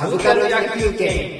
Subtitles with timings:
[0.00, 0.48] サブカル野
[0.78, 1.38] 球券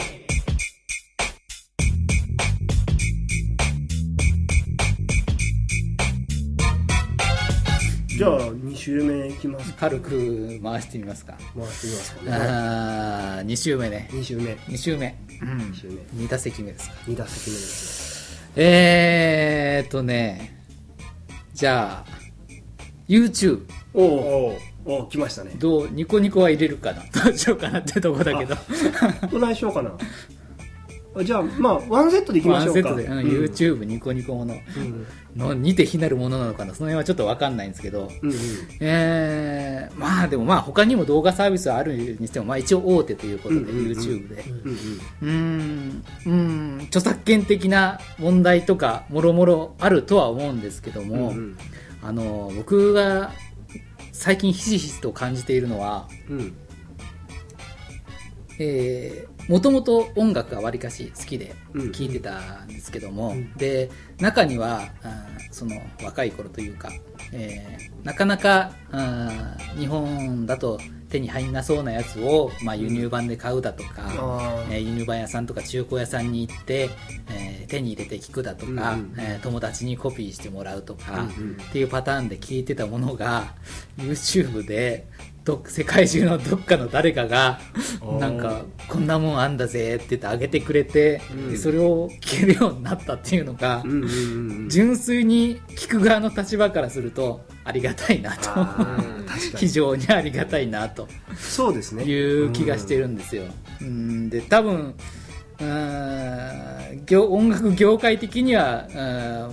[8.06, 11.38] じゃあ2週目いきます軽く回してみますか。
[11.56, 12.32] 回してみますかね。
[12.32, 14.10] あー2週目ね。
[14.12, 14.52] 2週目。
[14.52, 15.48] 2週目、うん。
[15.48, 15.94] 2週目。
[16.22, 16.96] 2打席目ですか。
[17.06, 20.62] 2打席目ですえーっとね
[21.54, 22.12] じゃあ
[23.08, 23.62] YouTube
[23.94, 25.52] おおおお来ましたね。
[25.58, 27.02] どうニコニコは入れるかな。
[27.24, 28.56] どうしようかなってとこだけど。
[29.30, 29.92] どないしようかな。
[31.12, 32.82] あじゃあまあワンセットでいきまワンしょうか。
[32.82, 33.18] セットで、うん。
[33.44, 34.54] YouTube ニコニコもの。
[34.54, 36.74] うんの似て非なるものなのかな。
[36.74, 38.10] その辺はちょっと分かんないんですけど。
[38.20, 38.36] うんうん。
[38.80, 43.92] えー、まあでもまあ他にも動画サービスはあるにしてもまあ一応大手ということで、うんうんうん。
[43.92, 44.44] YouTube で。
[45.22, 51.56] うんうん著作権的な問題とかもろもろあるとは思うんですけども、うん。
[52.02, 53.30] あの僕が
[54.20, 56.54] 最近ひしひしと感じているのはうん。
[58.58, 61.92] えー、もともと音楽がわりかし好きでうん。
[61.92, 63.54] 聴いてたんですけども、うん。
[63.54, 66.92] で中にはあーその若い頃というか、
[67.32, 70.78] えーなかなかあー日本だと
[71.10, 74.74] 手に入んなそうなやつを、まあ、輸入版で買うだとか、あー。
[74.74, 76.90] えー輸入版屋さんとか中古屋さんに行って、
[77.28, 81.56] えー手に入れて聞くだとか、うんうんえー友達にコピーしてもらうとか、うんうん。
[81.60, 83.54] っていうパターンで聞いてたものが
[83.98, 85.06] YouTube で
[85.44, 87.60] ど世界中のどっかの誰かが
[88.18, 91.50] なんかこんなもんあんだぜって言ってあげてくれて、うん。
[91.50, 94.68] でそれを聞けるようになったっていうのが、うんうんうんうん。
[94.68, 98.50] 純粋に聞く側の立場からするとありがたいなと。
[99.56, 99.70] 非に。
[99.70, 101.08] 常にありがたいなと。
[101.36, 102.04] そうですね。
[102.04, 103.44] いう気がしてるんですよ。
[103.80, 104.28] うん。
[104.28, 104.94] で多分
[105.60, 108.88] 音楽業界的には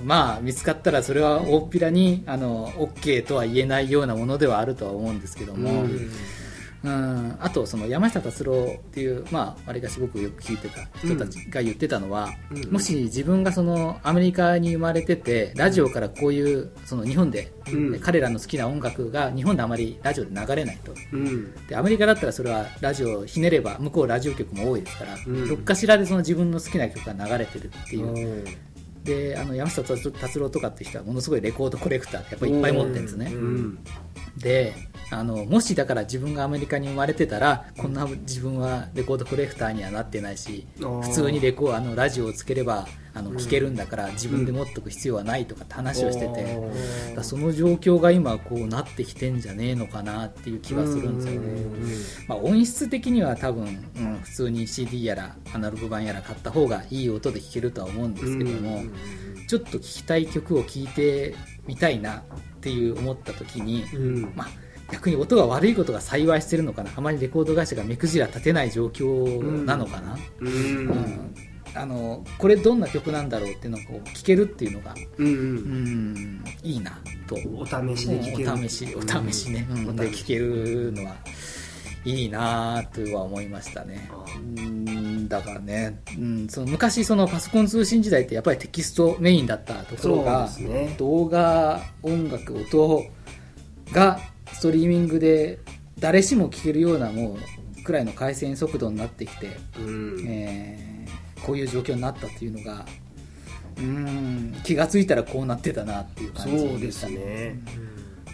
[0.03, 6.11] まあ見つかったらそれは大っぴらにあの OK とは言えないようなものではあるとは思うんですけども、うん。
[6.87, 7.37] うん。
[7.39, 12.71] あとその山下達郎っていうまあわりかし僕よく聞いてた人たちが言ってたのは、うん。
[12.71, 17.99] もし自分がそのアメリカに生まれててラジオからこういうその日本で、うん。
[17.99, 20.93] 彼らの好きな音楽が日本であまりラジオで流れないと。
[21.11, 21.67] うん。
[21.67, 25.47] でアメリカだったらそれはラジオをひねれば向こうラジオ局も多いですから、うん。
[25.47, 28.45] どっかしらでその自分の好きな曲が流れてるっていう、うん。
[29.03, 33.79] であの山下達郎とかって人はものすごいレコードコレクターってやっぱりいっぱい持ってるんですね、うん。
[34.37, 34.73] で
[35.09, 51.61] あのもしだから自分がアメリカに生まれてたらこんな自分はレコードコレクターにはなってないし普通にレコあのラジオをつければあの聴けるんだから自分で持っとく必要はないとかって話をしてて、だその状況が今こうなってきてんじゃねえのかなっていう気はするんですよね、
[52.27, 58.83] まあ、音質的には多分、うん、普通に CD やらアナログ版やら買った方がいい音で聴けるとは思うんですけども、
[59.47, 61.33] ちょっと聴きたい曲を聴いて
[61.65, 62.23] みたいなっ
[62.61, 64.33] ていう思った時に、うん。
[64.35, 64.47] まあ、
[64.91, 66.91] 逆に音が悪いことが幸いしてるのかな。
[66.95, 70.47] あまりレコード会社が目くじら立てない状況なのかな、うん。
[70.47, 70.51] う
[70.93, 71.35] ん。
[71.73, 77.35] あのこれどんな曲なんだろうっていうのをこう聞けるっていうのが、うんううんん、いいなと。
[77.55, 78.51] お試しで聞ける。
[78.53, 79.89] お試しお試しね、うん。
[79.89, 81.15] おで聞けるのは
[82.05, 84.09] いいなとは思いましたね。
[85.27, 90.95] だからね、うん、その昔そのパソコン通信時代ってやっぱりテキストメインだったところが、ね。
[90.97, 93.03] 動画音楽音
[93.91, 94.19] が
[94.53, 95.59] ストリーミングで
[95.99, 97.37] 誰しも聴けるようなも
[97.79, 100.25] うくらいの回線速度になってきて、うん。
[100.27, 100.87] えー
[101.45, 102.85] こういう状況になったっていうのが
[103.79, 107.55] うん気がついたらこうなってたなっていう感じそうでしたね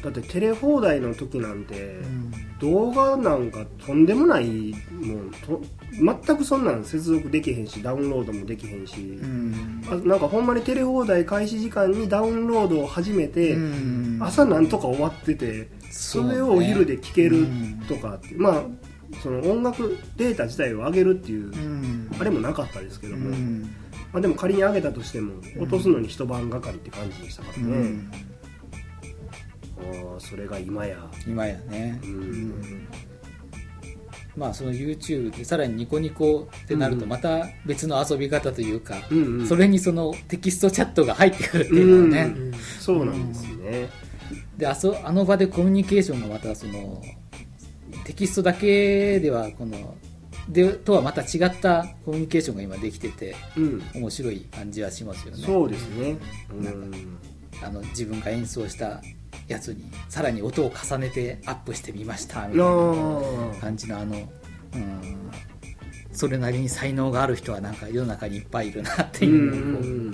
[0.04, 2.32] だってテレ放題の時なんてうん。
[2.60, 5.62] 動画なんかとんでもないもうと
[6.00, 9.84] 全くそんなん接続できへんしダウンロードもできへんし、うん。
[9.90, 14.20] あなんかほんまにテレ放題開始時間にダウンロードを始めて、うん。
[14.22, 17.46] 朝なんとか終わっててそれをお昼で聴ける
[17.88, 18.64] とかって、まあ
[19.22, 22.10] その音楽データ自体を上げるっていう、うん。
[22.20, 23.76] あれもなかったですけども、うん。
[24.12, 28.12] まあ、でも仮に上げたとしても落とすのに一晩がかりって感じでしたからうね、ん。
[29.78, 30.98] ああそれが今や。
[31.28, 32.12] 今やね、うん。
[32.12, 32.88] うん
[34.36, 39.48] まあその YouTube でさらにニコニコってなるとうんまた別の遊び方というか、うんうん。
[39.48, 43.90] それにそのテキストチャットが入ってくるっていうのはね、うんそうなんですね、
[44.58, 47.02] であそあの場でコミュニケーションがまたその
[48.06, 49.96] テキストだけではこの
[50.50, 53.84] でとはまた違ったコミュニケーションが今できててうん。
[53.96, 55.44] 面白い感じはしますよね。
[55.46, 56.18] そうですね、
[56.52, 56.64] うん。
[56.64, 56.98] なんか
[57.68, 59.02] あの自分が演奏した
[59.48, 65.32] やつにさらに音を重ねてアップしてみましたみたいなあ感じのあの、うん、
[66.14, 70.14] それなりに才能がある人はなんか世の中にいっぱいいるなっていうのを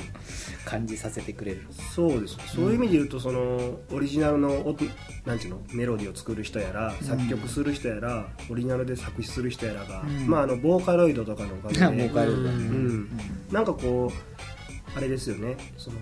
[0.65, 1.67] 感じさせてくれる。
[1.95, 2.37] そうです。
[2.55, 4.85] そういう意味で言うとそのオリジナルの音
[5.25, 10.27] なんていうのメロディーを作る人やら作曲する人やら、オリジナルで作詞する人やらが、うん。
[10.27, 13.09] まああのボーカロイドとかのおかげで ボーカロイドだねうん、
[13.51, 14.11] なんかこ
[14.95, 15.57] うあれですよね。
[15.77, 15.97] その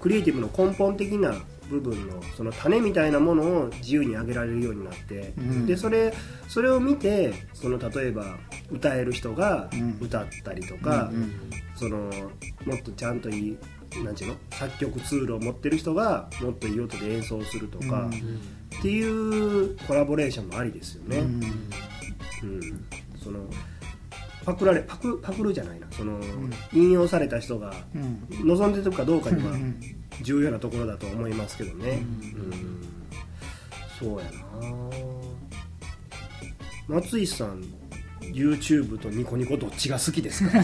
[0.00, 1.36] クリエイティブの根本的な
[1.72, 5.66] 部分のその種みたいなものを自由に上げられるようになって、うん。
[5.66, 6.14] でそれ
[6.48, 8.36] それを見てその例えば
[8.70, 9.98] 歌える人がうん。
[10.00, 11.32] 歌ったりとか、うん
[11.74, 11.96] その
[12.66, 13.58] もっとちゃんといい
[14.04, 14.36] なんていうの？
[14.50, 18.10] 作曲ツールを持ってる人がもっといい音で演奏するとか、うん。
[18.10, 22.84] っていうコラボレーションもありですよね、ううんん。
[23.22, 23.40] その
[24.44, 25.86] パクられパクパクるじゃないな。
[25.90, 26.18] その、
[26.72, 28.46] 引用された人がうん。
[28.48, 29.80] 望んでるかどうかにはうん
[30.22, 32.02] 重要なところだと思いますけどね、
[32.34, 32.86] うん。
[33.98, 34.30] そうやな。
[36.88, 37.62] 松井さん
[38.20, 40.62] YouTube とニコニコどっちが好きですか？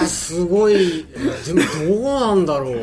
[0.00, 1.06] あ すごい。
[1.46, 1.60] でも
[1.94, 2.74] どうなんだろう。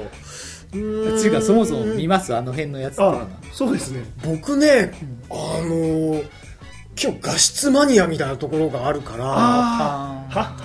[0.74, 1.18] うーん。
[1.20, 2.34] つうかそもそも見ます？
[2.36, 3.24] あの辺のやつっていうのは。
[3.24, 4.04] あそうですね。
[4.24, 4.92] 僕ね
[5.30, 5.34] あ
[5.64, 6.22] の
[7.02, 9.26] 今日画質マニアみたいなところがあるから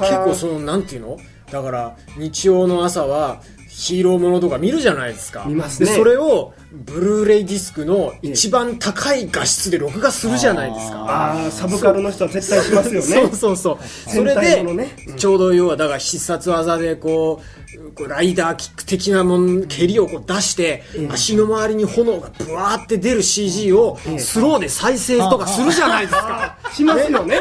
[0.00, 1.18] 結構そのなんていうの？
[1.50, 3.42] だから日曜の朝は
[3.78, 5.44] ヒーローものとか見るじゃないですか。
[5.46, 5.88] 見ますね。
[5.88, 10.98] でそれをブルーレイディスクの一番高い画質で録画するじゃないですか。
[10.98, 13.06] ああサブカルの人は絶対しますよね。
[13.06, 13.78] そうそうそう。
[14.10, 14.96] それでね。
[15.06, 15.16] うん。
[15.16, 26.58] ちょうど要はだから必殺技でこうこうライダーキック的なもん蹴りをこう出して足の周りに炎がブワーって出る CG をスローで再生とかするじゃないですか。
[26.72, 27.38] しますよね。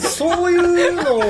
[0.00, 0.56] そうい
[0.88, 1.20] うの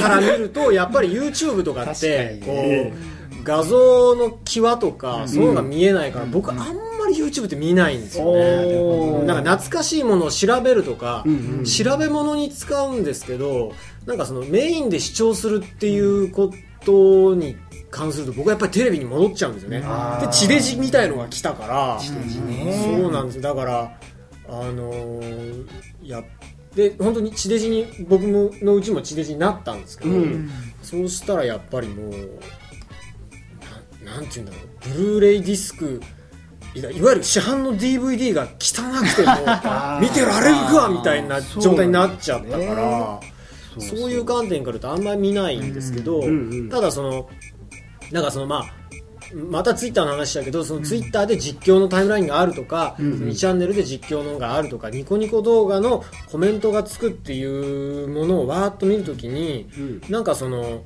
[0.00, 3.11] から見るとやっぱり YouTube とかって確こう
[3.42, 6.64] 画像の際とかそういうのが見えないから僕あんま
[7.08, 9.24] り YouTube って見ないんですよおねー。
[9.24, 13.72] なんか懐かしいものを調べるとかうんうん調べ物に使うんですけど
[14.06, 16.52] なんかそのメインで視聴するっていうこ
[16.84, 17.56] とに
[17.90, 19.80] 関すると僕はやっぱりテレビに戻っちゃうんですよね。
[20.20, 21.98] で地デジみたいのが来たから
[22.46, 22.98] ね。
[23.00, 23.42] そうなんですよ。
[23.42, 23.98] だから
[24.48, 25.66] あのー
[26.02, 26.22] や
[26.74, 30.50] で本当に地デジに僕のうちも地デジになったんですけど、うん。
[30.82, 32.30] そうしたらやっぱりもう
[34.12, 34.94] ななんて言うんだろう。
[34.96, 36.00] ブルーレイディスク
[36.74, 43.20] いわゆる市販の DVD が汚くてもー 見てられるかみたいな状態になっちゃったから
[43.78, 47.28] そういう観点から言うとあんまり見ないんですけど、うんうんただその
[48.10, 48.64] なんかそのまあ
[49.34, 53.28] またツイッターの話だけどそのツイッターで実況のタイムラインがあるとか、うんうん。
[53.28, 60.02] 2チャンネルで実況のがあるとかニコニコ動画のコメントがつくっていうものをわーっと見るときに、うん。
[60.10, 60.84] なんかその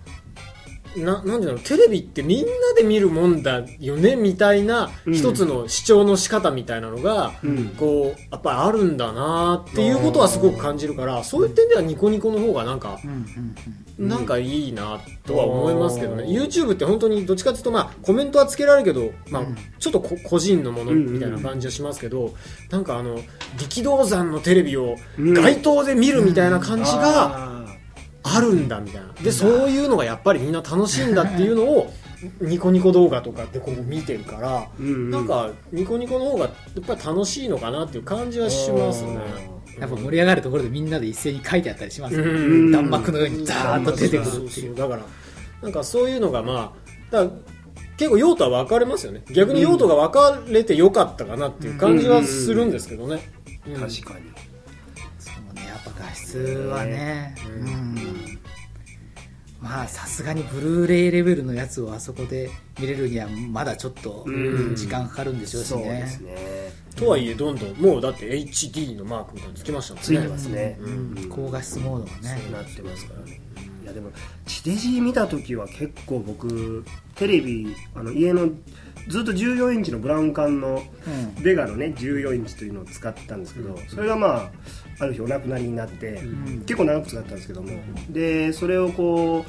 [0.97, 2.47] ななんていうのテレビってみんな
[2.77, 5.15] で見るもんだよねみたいなうん。
[5.15, 7.69] 一つの視聴の仕方みたいなのが、うん。
[7.77, 13.55] こうやっぱりあるんだなっていうことはすごく感じるからそういう点ではニコニコの方がなんかうんうん
[13.99, 19.47] なんかいいなとは思いますけどね、YouTube って本当にどっちかというと、まあ、コメントはつけられるけど、まあ、
[19.79, 22.35] ちょっとこ個人のものみたいな感じはしますけど、
[22.71, 23.19] なんかあの
[23.59, 25.35] 力道山のテレビをうん。
[25.35, 27.66] 街頭で見るみたいな感じが
[28.27, 29.13] ああるんだみたいな。
[29.13, 31.93] でそういうのがやっぱりみんな楽しいんだっていうのを
[32.41, 35.11] ニコニコ動画とかでこう見てるから、うんうん。
[35.11, 36.51] なんかニコニコの方がや
[36.81, 39.19] っぱり楽しいのかなっていう感じはしますね。
[39.79, 42.31] やっぱ盛り上がるところでみんなで一斉に書いてあったりしますよね。
[42.31, 42.71] うん。
[42.73, 44.75] 弾幕のようにザーッと出てくるっていう。
[44.75, 45.03] だから
[45.63, 46.75] なんかそういうのがま
[47.11, 47.31] あだ
[47.97, 49.23] 結構用途は分かれますよね。
[49.31, 53.21] 逆に用途が分かれてよかったかなっていう感じはするんですけどね、
[53.67, 53.75] うん。
[53.75, 54.27] ー確かに
[55.95, 57.35] ぱ画質はね。
[57.47, 58.39] うんうん。
[59.61, 64.75] まあさすがにブルーレイレベルのやつをあそこで見れるにはまだちょっとうん。
[64.75, 66.37] 時間かかるんでしょうしそうでねすね。
[66.97, 70.07] とはいえどんどんもうだって HD のマークみつきましたもんね。
[70.07, 70.79] ついてますね。
[70.81, 71.29] うん。
[71.29, 72.43] 高画質モードがね。
[72.53, 73.41] なってますからね。
[73.83, 74.11] いやでも
[74.47, 78.49] 地デジ見た時は結構僕テレビあの家の
[79.09, 81.43] ずっと14インチのブラウン管のうん。
[81.43, 84.51] ベガのね14インチというのを使ってたんですけどそれがま
[84.99, 86.21] あある日お亡くなりになって
[86.67, 87.71] 結構長く使ったんですけども。
[88.11, 89.45] でそれをこ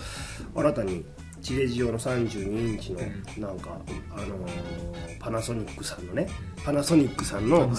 [0.56, 1.06] う新たに
[1.48, 3.00] 地デジ用の32インチの
[3.48, 3.80] なんか
[4.12, 6.28] あのーパナソニックさんのね
[6.64, 7.70] パナソニックさんの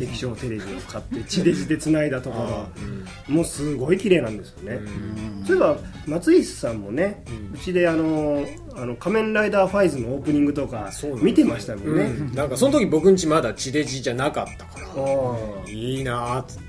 [0.00, 2.68] 液晶テレビを買って地デジで繋いだとかが
[3.28, 4.80] もうすごい綺麗なんですよね、
[5.46, 5.76] そういえば
[6.06, 7.24] 松井さんもね、
[7.54, 10.90] うちであのあの仮面ライダーファイズのオープニングとか
[11.22, 12.34] 見てましたもんね、うん。
[12.34, 16.65] なんかその時僕んちまだ地デジじゃなかったからいいなーっつって、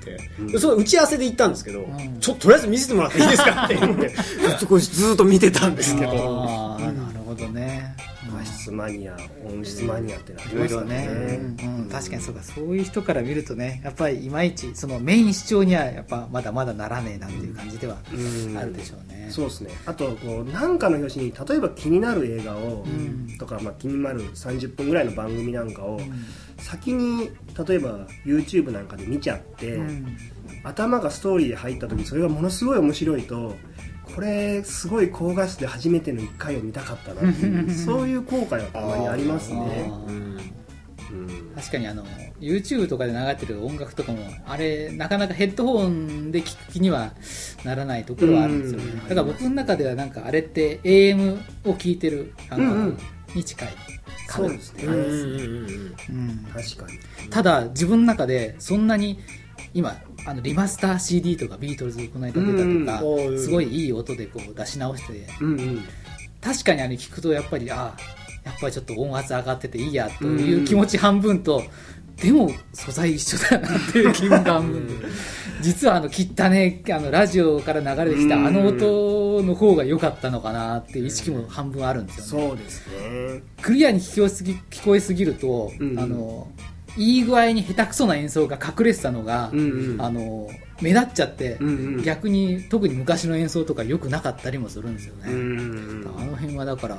[0.50, 2.18] でその打ち合わせで行ったんですけど、ん。
[2.20, 4.08] ちょっととりあえず見せてもらっていいですかって言って
[4.48, 6.10] ずっとこうずっと見てたんですけど。
[6.10, 7.94] ああなるほどね
[8.68, 11.06] スマニア音質マニアっていろいろますからね。
[11.06, 11.88] ね、うんうん。
[11.88, 12.42] 確かにそうか。
[12.42, 18.58] そういう人から見るとねやっぱりいまいちそのメイン主張にはやっぱまだまだならねえなっていう感じではうん。
[18.58, 19.70] あるでしょうね、そうですね。
[19.86, 25.98] あとこう何かの表紙に例えば気になる映画を、んとか、まあ、気になる30分ぐらいの番組なんかを、
[26.58, 27.30] 先に
[27.66, 30.16] 例えば YouTube なんかで見ちゃって、うん。
[30.64, 33.54] 頭がストーリーで入った時それがものすごい面白いと
[34.14, 39.92] これすごい高画質で初めての1回を見たかったなっていうそういう後悔はたまにありますね。
[40.08, 40.38] うんうん
[41.56, 42.04] 確かにあの
[42.38, 47.12] YouTube とかで流れてる音楽とかもあれなかなかヘッドホンで聴く気には
[47.64, 48.84] ならないところはあるんですよね。
[48.92, 49.08] うん。
[49.08, 52.96] だから僕の中ではなんかあれって AM を聴いてる感覚
[53.34, 53.68] に近い
[54.28, 56.98] そうですね、うんうんうんうんうん確かに
[57.30, 59.18] ただ自分の中でそんなに
[59.74, 59.96] 今
[60.28, 62.86] あのリマスター CD とかビートルズこの間出たとうんうん。
[62.86, 63.00] か
[63.42, 65.26] すごいいい音でこう出し直して。
[65.40, 65.84] うんうん。
[66.40, 68.00] 確かにあれ聞くとやっぱりああ
[68.44, 71.62] やっぱりちょっと音圧上がってていいやという気持ち半分と、
[72.16, 75.06] でも素材一緒だなっていう気分が半分で。
[75.60, 82.48] 実はあの切ったねあのラジオから流れてきたあの音の方が良かったのかなっていう意識も半分あるんですよね。
[82.48, 83.42] そうですね。
[83.60, 85.98] クリアに聞こえすぎ聞こえすぎると、うん。
[85.98, 86.48] あの
[86.96, 90.02] いい具合に下手くそな演奏が隠れてたのが、うんうん。
[90.02, 90.48] あの
[90.80, 92.02] 目立っちゃって、うんうん。
[92.02, 95.62] 逆に特に昔の演奏とか良くなかったりもするんですよね、うんう
[96.04, 96.98] んあの辺はだから、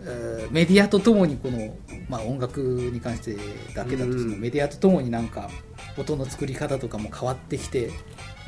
[0.00, 1.76] えーメディアとともにこの、
[2.08, 3.36] まあ、音楽に関して
[3.74, 4.40] だけだとうん。
[4.40, 5.50] メディアとともになんか
[5.96, 7.90] 音の作り方とかも変わってきて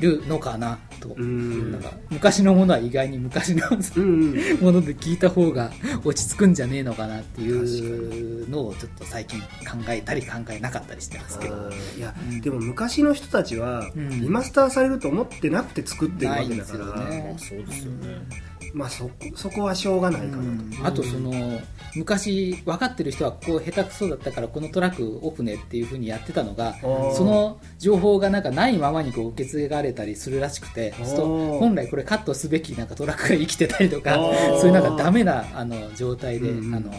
[0.01, 1.71] るのかなと、うん。
[1.71, 5.71] なんか昔のものは意外に昔のもので聞いた方が
[6.03, 9.45] 落ち着くんじゃねえのかなっていうのをちょっと最近考
[9.89, 11.69] えたり考えなかったりしてますけど。
[11.97, 12.41] いや、うん。
[12.41, 14.21] でも昔の人たちはうん。
[14.21, 20.79] リマスターされると思ってなくて作ってるわないんですけだから、よねそうですよねまあそこそこはしょうがないかなと、うん。
[20.83, 21.61] あとその
[21.95, 27.13] 昔分かってる人はここ下手くそだったからこのトラックオープねっていう風にやってたのがー。
[27.13, 34.15] その情報がなんかないままにこう受け継がれたりするらしくてと本来これカットすべきなんかトラックが生きてたりとか
[34.59, 36.75] そういうなんかダメなあの状態で、うんうん。
[36.75, 36.91] あの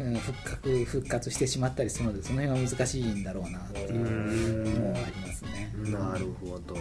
[0.00, 5.72] うん復活復活してしまったりするのでその辺は難しいんだろうなっていうのもありますね。
[5.84, 6.74] なるほど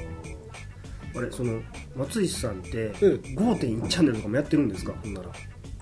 [1.16, 1.62] あれその
[1.96, 2.94] 松石さんってうん。
[3.38, 4.94] 5.1チャンネルとかもやってるんですか？
[5.02, 5.30] ほんなら。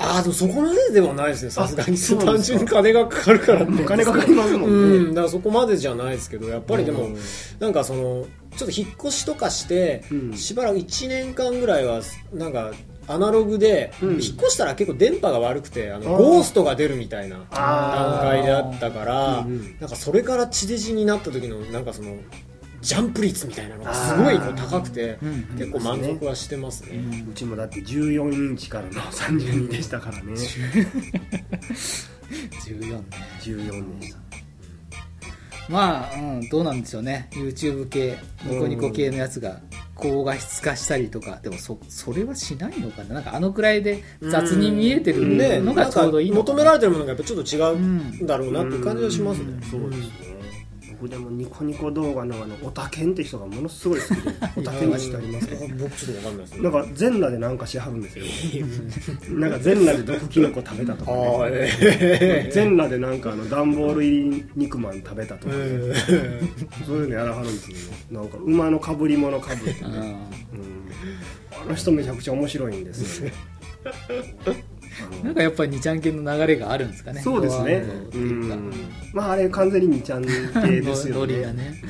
[0.03, 1.95] ああでもそこまでではないですねさすがに。
[2.25, 3.83] 単純に金がかかるからって。
[3.83, 7.17] お 金かかりますもんね、うんだからそこまでじゃないですけどやっぱりでもうん。
[7.59, 8.25] なんかその
[8.57, 10.33] ちょっと引っ越しとかしてうん。
[10.33, 12.01] しばらく1年間ぐらいは
[12.33, 12.71] なんか
[13.07, 14.09] アナログで、うん。
[14.13, 19.75] 引っ越したら結構電波が悪くてあのゴーストが出るみたいな段あ階だったからうんうん。
[19.79, 22.15] なんかそれから地デジになった時のなんかその
[22.81, 27.25] ジャンプ率みたいなのがすごいこう高くてうん結構満足はしてますね。
[27.29, 30.33] うちもだって14インチからの 32でしたからね。
[32.65, 33.03] 14ね。
[33.41, 34.17] 14でした。
[35.69, 37.29] まあ、うん、どうなんでしょうね。
[37.31, 39.61] YouTube 系ニコニコ系のやつが
[39.95, 41.39] 高画質化したりとか。
[41.41, 43.15] でもそそれはしないのかな。
[43.15, 49.45] なんかあのくらいで雑に見えてるでのがちょうどいいの求められてるものがやっぱちょっと違ううんだろうなっていう感じはしますね。
[49.45, 49.61] うん。
[49.61, 50.30] そうですね
[51.01, 55.55] 僕でもニコニコ動画のあのオタケンって人がものすごい好きで オタケンってありますか？
[55.79, 56.61] 僕ちょっとわかんないですね。
[56.61, 58.25] なんか全裸でなんかしはるんですよ。
[59.33, 61.11] なんか全裸で毒キノコ食べたとか、
[61.45, 65.93] あね全裸でなんかあの段ボール入り肉まん食べたとか、え
[66.85, 67.77] そういうのやらはるんですよ。
[68.11, 70.15] なんか馬のかぶり物かぶって、うんうん、
[71.63, 73.33] あの人めちゃくちゃ面白いんですよね
[75.23, 77.21] なんかやっぱり2ちゃん系の流れがあるんですかね。
[77.21, 77.83] そうですね。
[79.13, 81.41] まああれ完全に2ちゃん系ですよね。
[81.41, 81.81] がね、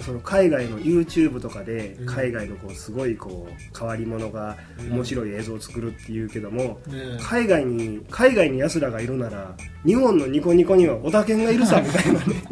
[0.00, 2.06] その海外の YouTube とかでうん。
[2.06, 4.56] 海外のこうすごいこう変わり者が
[4.90, 12.44] 面白い映像を作るっていうけども、え海外に海外に奴らがいるなら日本のニコニコにはオタケンがいるさみたいなね。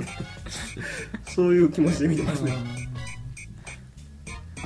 [1.27, 2.86] そういう気持ちで見てますね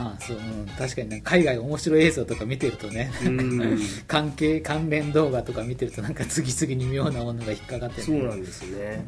[0.01, 3.79] ああそう、うん、確かにね海外面白い映像とか見てるとねうん。
[4.09, 8.07] 関係関連動画とか見てるとなんか次々に妙なものが引っかかってね。
[8.07, 9.05] そうなんですね、え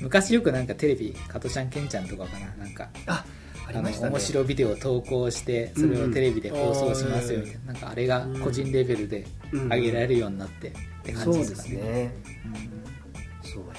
[0.00, 2.88] 昔よくなんかテレビ加トちゃんケンちゃんとかかななんか。
[2.94, 3.24] ーあ
[3.66, 4.10] ありましたね。
[4.10, 12.14] 面白いビデオを投稿してそれをテレビで放送しますよみたいな,、なんかあれが個人レベルで上げられるようになってって感じですかね,、すね。
[12.44, 13.50] うん。
[13.50, 13.74] そうや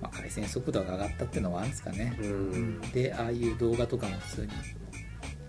[0.00, 2.80] まあ、回線速度が上がったっていうのはあるんですかね、うん。
[2.92, 4.48] でああいう動画とかも普通に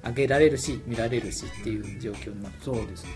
[0.06, 3.10] 上げられるし見られるしっていう状況になって、そうですね。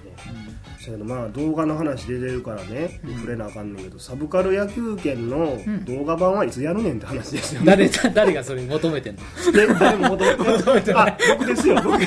[0.80, 5.84] だけどまあ動画の話出てるからね、触れなあかんねんけどサブカル野球拳のん。
[5.86, 7.62] 動画版はいつやるねんって話ですよ。
[7.62, 9.52] ね、誰誰がそれ求めてんの？
[9.52, 12.00] で誰も求めて あ僕ですよ僕。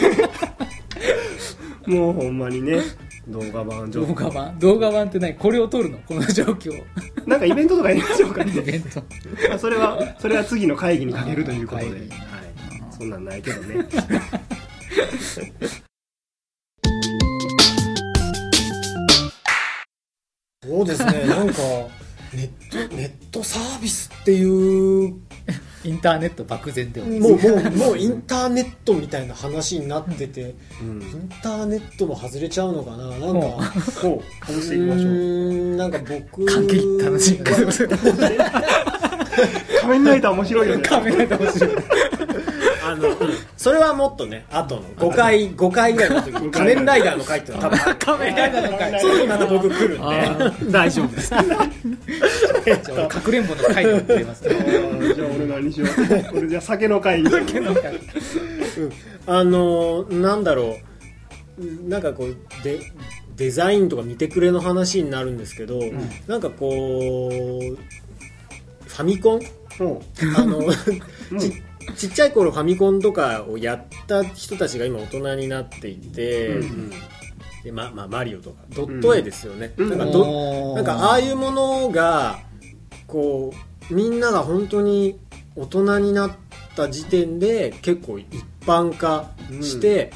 [1.91, 2.81] もうほんまにね
[3.29, 4.59] 動画版上動画版？
[4.59, 5.35] 動画版って何？
[5.35, 5.99] これを撮るの？
[6.07, 6.73] この状況。
[7.27, 8.53] なんかイベントとかやりましょうかね。
[8.57, 9.03] イベント。
[9.49, 12.01] まあそれはそれは次の会議にかけるということで、はい。
[12.97, 13.87] そんなんないけどね
[20.63, 21.27] そうですね。
[21.27, 21.63] なんか
[22.33, 25.15] ネットネットサービスっていう。
[25.83, 31.01] インターネット漠然ではもうもうもうインターネットみたいな話になってて、うん。
[31.01, 32.75] インターネットも外れちゃう。
[32.75, 33.59] のかななんかも
[34.01, 34.47] こう。
[34.47, 35.77] 外していきましょう。
[35.77, 37.39] なんか僕関係切った話
[39.81, 41.71] 仮面ライダー面白いよねカメラで面白い
[42.85, 43.13] あの、う。
[43.13, 43.17] ん
[43.61, 48.99] それはもっとね後の5回5回ぐらいの時に仮面ライダーの回っていうのは多分カメラでの回。
[48.99, 49.99] その時また僕来るんで。
[50.01, 51.31] あー大丈夫です。
[51.31, 54.57] かくれんぼの回で出ますね。
[54.57, 55.91] あーじゃあ俺何しよう。
[56.39, 57.29] 俺じゃあ酒の会に
[59.27, 60.79] あのなんだろ
[61.59, 61.87] う。
[61.87, 62.81] なんかこうデ
[63.37, 65.81] デザインとか見てくれの話になるんですけど、
[66.27, 69.41] なんかこうファミコン？
[69.85, 70.03] も
[70.39, 70.63] あの、
[71.39, 71.63] ち
[71.97, 76.93] ちっちゃい頃ファミコンとかをやった人たちが今大人になっていて、う、うん。
[77.63, 82.39] でままあ、マリオとかドット絵ですよね、うんなんかどなんかああいうものが
[83.07, 83.53] こ
[83.91, 85.19] うみんなが本当に
[85.57, 86.31] 大人になっ
[86.75, 88.27] た時点で結構一
[88.61, 90.13] 般化して、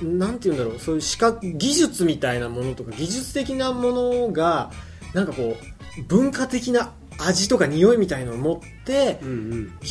[0.00, 4.70] なんて言うんだろうそういう視覚技術みたいなものとか技術的なものが
[5.12, 5.56] なんかこ
[5.98, 6.92] う文化的な
[7.26, 9.20] 味とか匂いみたいのを持って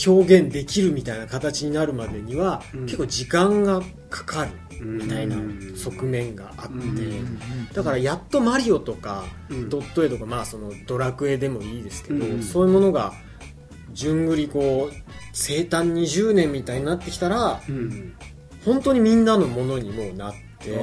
[0.07, 2.85] 表現できるみたいな形になるまでには、うん。
[2.85, 7.39] 結構時間がかかるみたいなうん側面があって、うん。
[7.73, 9.69] だからやっとマリオとか、うん。
[9.69, 12.43] ドット絵とか、まあ、そのドラクエでもいいですけど、うん。
[12.43, 13.13] そういうものが
[13.93, 14.95] 順繰りこう
[15.33, 18.13] 生誕20年みたいになってきたらうん。
[18.65, 20.77] 本当にみんなのものにもうなって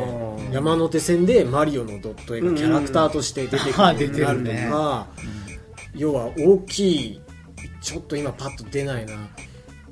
[0.51, 5.07] 山手線でマリオのドット絵がキャラクターとして出てくるようになるとか、
[5.97, 7.21] 要は大きい
[7.81, 9.15] ちょっと今パッと出ないな。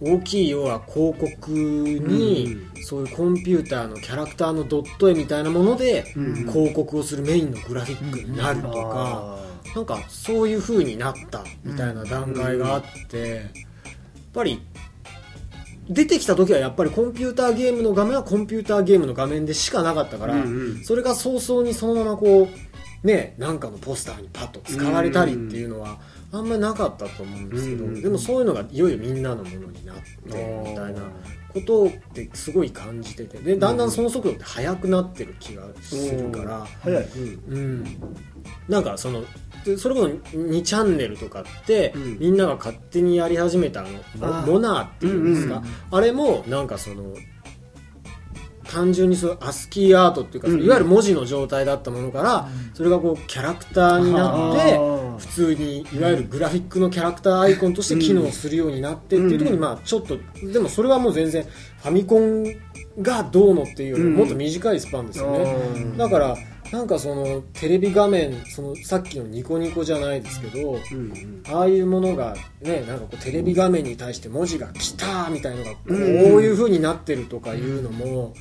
[0.01, 6.35] 大きい要は広告に、そういうコンピューターのキャラクターのドット絵みたいなもので、うん。
[6.35, 9.45] 広告をするメインのグラフィックになるとか、あ
[9.75, 13.43] なんかそういう風になったみたいな段階があって、やっ
[14.33, 14.61] ぱり
[15.89, 20.35] 出てきた時はやっぱりコンピューターゲームの画面はコンピューターゲームの画面でしかなかったから、
[20.83, 22.49] それが早々にそのままこう
[23.05, 25.99] ねなんかのポスターにパッと使われたりっていうのは
[26.33, 31.03] あんまりなかったと思うんですけど、うんでもそういうのがいよいよみんなのものになってみたいな
[31.53, 33.39] ことってすごい感じてて。
[33.39, 36.67] でだんだんその速度って速くなってる気がするから。
[36.83, 37.57] 早い、うん。
[37.57, 37.85] うん、
[38.69, 39.25] なんかその
[39.65, 42.19] でそれこそ2チャンネルとかって、うん。
[42.19, 45.69] みんなが勝手にやり始めたあのモナーっていうんですか、うんうん。
[45.93, 47.15] あれもなんかその
[48.75, 50.55] 単純にそのアスキーアートっていうか、うん。
[50.55, 54.79] うんいわゆる文字の状態だったものから、それがこうキャラクターになって
[55.19, 59.61] 普通にいわゆるグラフィックのキャラクターアイコンとして機能するようになってっていうところに、うん。
[59.61, 60.19] まあちょっと
[60.53, 62.45] でもそれはもう全然ファミコン
[63.01, 65.39] がどうのっていうよりももっと短いスパンですよね、
[65.77, 66.37] うんだから
[66.73, 71.43] なんかそのテレビ画面そのさっきのニコニコじゃないですけど、うんうん。
[71.49, 76.45] ああいうものがねなんかこうテレビ画面に対して文字が「来た!」みたいのがこううん。
[76.45, 78.35] いう風になってるとかいうのも、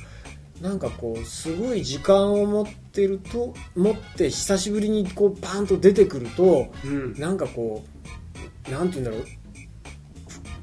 [0.60, 7.14] なんかこうすごい時間を持ってると持って久しぶりにこうパンと出てくるとうん。
[7.14, 7.84] なんかこ
[8.68, 9.26] うなんて言うんだろう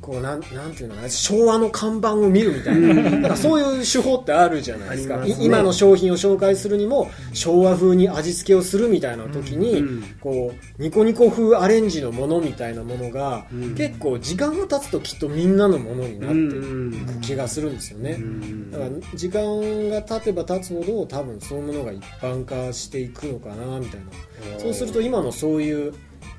[0.02, 2.94] こうなんなんていうのかな昭和の看板を見るみたいな。
[2.94, 5.18] なんかそういう手法ってあるじゃないですか。
[5.18, 5.30] ね。
[5.30, 10.04] い今の商品を紹介するにも昭和風に味付けをするみたいな時に、うん。
[10.20, 13.76] こうニコニコ風アレンジのものみたいなものが、うん。
[13.76, 18.72] 結構時間が経つときっとみんなのものになってうんいく気がするんですよね、うん。
[18.72, 24.60] だから時間が経てば経つほど多分そういうものが一般化していくのかなみたいな。
[24.60, 25.94] そうすると今のそういう、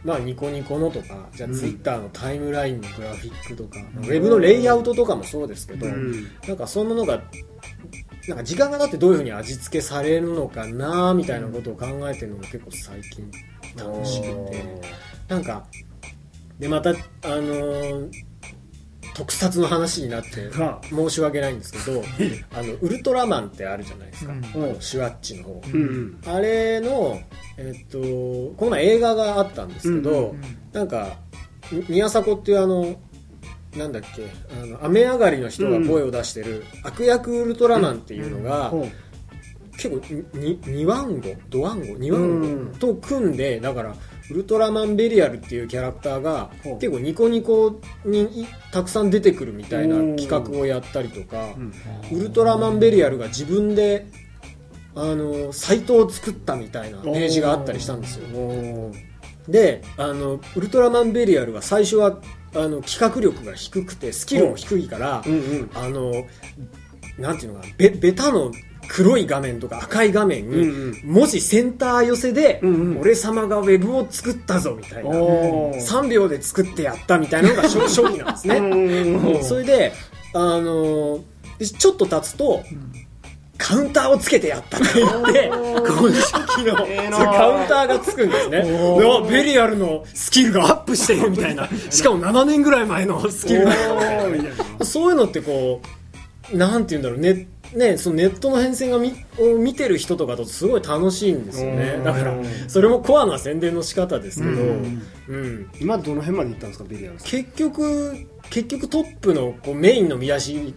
[0.04, 1.54] まあ、ニコニコのとかじゃあうん。
[1.54, 6.26] ツイッターのタイムラインのグラフィックとか、ウェブのレイアウトとかもそうですけど、うん。
[6.46, 7.22] なんかそういうものが
[8.28, 13.30] なんか時間が経ってどういうふうに味付けされるのかなみたいなことを考えてるのが結構最近
[13.76, 14.64] 楽しくて。
[15.28, 15.64] なんか
[16.58, 18.10] でまたあのー
[19.14, 22.02] 特撮の話になっては申し訳ないんですけど
[22.54, 24.44] あのウルトラマンってあるじゃないですか、うん。
[24.44, 27.20] あのシュワッチの方、うんあれの、
[27.58, 27.98] えっと、
[28.56, 31.16] この前映画があったんですけど、うんなんか
[31.70, 32.96] み宮迫っていうあの
[33.76, 34.26] なんだっけ
[34.62, 38.90] あの雨上がりの人が声を出してる悪役ウルトラマンっていうのが、ほう。
[39.72, 39.96] 結構
[40.38, 43.94] に2ワンゴドワンゴ2ワンゴと組んでだから
[44.30, 52.18] ウルトラマンベリアルっていうキャラクターが結構ニコニコにたくさん出てくるみたいな企画をやったりとか、うん。
[52.18, 54.06] ウルトラマンベリアルが自分で
[54.94, 57.28] あのサイトを作ったみたいなペー。
[57.28, 58.92] ジがあったりしたんですよ。
[59.48, 62.20] であのウルトラマンベリアルは最初は
[62.54, 65.70] あの企画力が低くてスキルも低いから、うんうん。
[65.74, 66.12] あの
[67.18, 68.52] なんていうのかなベベタの
[68.88, 72.60] 黒い画面とか赤い画面にうん文字センター寄せで、
[73.00, 75.10] 俺様がウェブを作ったぞみたいな。
[75.10, 75.76] おー。
[75.80, 79.92] 3秒で作ってやったみたいなのが初初期なんですね、それで
[80.34, 81.20] あの
[81.58, 82.62] ちょっと経つと、
[83.58, 88.64] カウンターをつけてやったと言って、この初期の、ええなそのカウンターがつくんですね。
[89.30, 91.68] ベリアルのスキルがアップしてるみたいな。
[91.90, 93.70] しかも7年ぐらい前のスキルが。
[93.70, 94.84] おーみたいな。
[94.84, 95.80] そういうのってこ
[96.52, 97.46] う、なんて言うんだろうね。
[97.74, 101.94] ね、そのネットの変遷がみを見てる人とかとすごい楽しいんですよね。
[101.96, 102.04] うん。
[102.04, 102.34] だから
[102.68, 104.54] それもコアな宣伝の仕方ですけど、う
[105.28, 105.54] うん。
[105.60, 110.74] ん今どの辺まで行ったんですかベリア結局結局トップのこうメインの見出し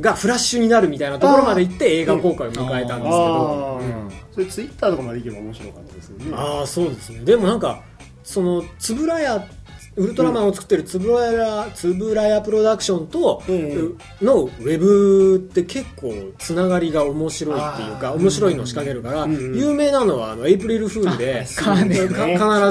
[0.00, 4.08] がフラッシュになるみたいなところまで行って映画公開を迎えたんですけど、あうん。
[4.08, 6.24] ーそれツイッターとかまで行けば面白かったですよね。
[6.34, 7.20] ああそうですね。
[7.24, 7.82] でもなんか
[8.22, 9.46] そのつぶらや
[9.98, 21.58] ウルトラマンを作ってるつぶらや、つぶらやプロダクションと、うんのウェブって結構つながりが面白いっていうか面白いのを仕掛けるから、有名なのはあのエイプリルフールで 必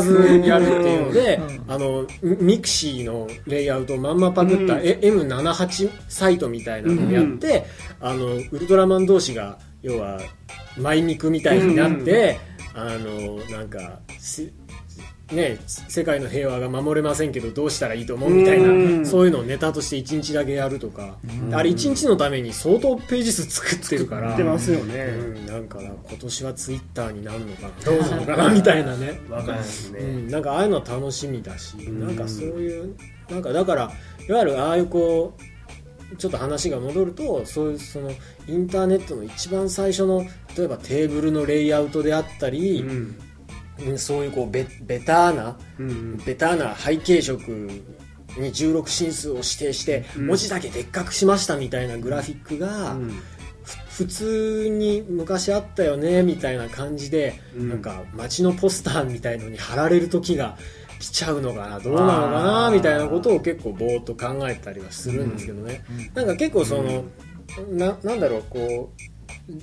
[0.02, 7.66] ずやるっていうので、うんあのミ、ミクシーのレイアウトをまんまパクった、うんえ M78 サイトみたいなのをやって、
[8.00, 10.20] あのウルトラマン同士が要は
[10.78, 12.40] マイミクみたいになって、
[12.74, 14.52] あのなんかし
[15.32, 19.06] ね、世界の平和が守れませんけどどうしたらいいと思うみたいな、うん。
[19.06, 21.18] そういうのをネタとして1日だけやるとか、
[21.52, 25.04] あれ1日のために相当ページ数作ってるから行ってますよね。
[25.04, 29.20] うん、なんかな今年はツイッターになるのかなどうなのかなみたいなね。
[29.30, 30.00] わかりますね。
[30.00, 32.00] うん、なんかああいうの楽しみだし、ん。
[32.00, 32.96] なんかそういう
[33.30, 33.92] なんかだから
[34.30, 35.34] いわゆるああいうこ
[36.14, 38.12] うちょっと話が戻るとそういうその
[38.48, 43.20] インターネットの一番最初の例えばテーブルのレイアウトであったり、うんうん
[43.98, 47.42] そういうこうベベターなうんベターな背景色
[48.38, 50.28] に16進数を指定してうん。
[50.28, 53.10] 文字だけでっかくしましたみたいなグラフィックが、うん。
[53.64, 57.70] ふ普通に昔あったよねみたいな感じで、うん。
[57.70, 60.58] なんか街のポスターみたいのに貼られる時が
[61.00, 67.06] 来ちゃうのかなどうなのかなみたいなことを結構ぼーっと考えたりはするんですけどね、なんか結構その、
[67.70, 69.02] ななんだろうこう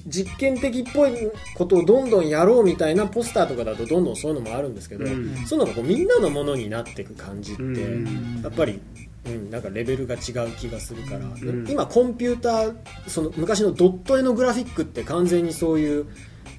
[0.06, 1.12] 実験的っぽい
[1.56, 5.46] ことをどんどんやろうみたいなポスターとかだとどんどんそういうのもあるんですけど、うん。
[5.46, 8.40] そういうのがこうみんなのものになっていく感じって、うん。
[8.42, 8.80] やっぱり、
[9.26, 11.66] うん、なんかレベルが違う気がするから、ん。
[11.68, 12.74] 今コンピューター
[13.06, 16.06] その昔のドット絵のグラフィックって完全にそういう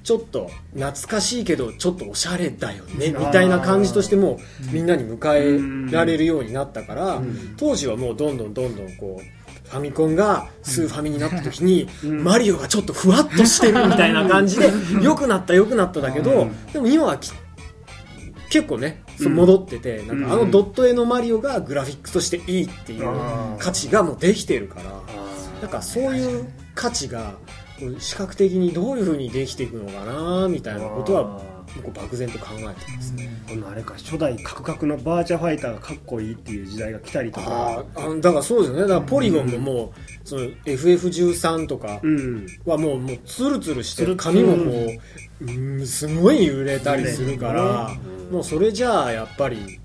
[0.04, 4.38] ちょっと懐かしいけどちょっとおしゃれだよねみたいな感じとしても
[4.70, 7.20] うみんなに迎えられるようになったから、
[7.56, 14.70] 当時はもうどんどんどんどんこうファミコンがスーファミになった時に、マリオがちょっとふわっとしてるみたいな感じで
[15.02, 17.32] 良くなった良くなっただけど、でも今はき
[18.48, 24.84] 結構ねそう戻ってて、なんかあのドット絵のマリオがグラフィックとしていいっていう価値がもうできてるから
[25.60, 27.34] なんかそういう価値が
[27.98, 31.55] 視覚的にどういうふうにできていくのかなみたいなことは
[31.90, 33.28] 漠然と考えてますね。
[33.48, 38.82] このあれか初代カクカクのバーチャファイターがかっこいいっていう時代が来たりとあかーあのだからそうですよね。
[38.82, 39.90] だからポリゴンももう
[40.28, 42.46] その FF13 とかうん。
[42.64, 44.34] はもうもうツルツルしてツルツル。
[44.34, 44.92] 紙もこ
[45.42, 47.94] ううんすごい揺れたりするから
[48.30, 49.80] もうそれじゃあやっぱり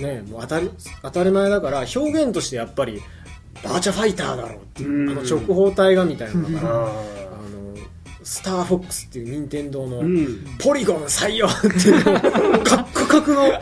[0.00, 0.70] ねもう当たり
[1.02, 3.00] 当たり前だから表現としてやっぱり
[3.62, 5.10] バーチャファイターだろうっていううん。
[5.10, 7.23] あの直方体がみたいなのがああの
[8.24, 10.02] スターフォックスっていう任天堂の
[10.58, 12.20] ポリゴン採用っていうの
[12.64, 13.48] カックカクの。
[13.48, 13.60] やっ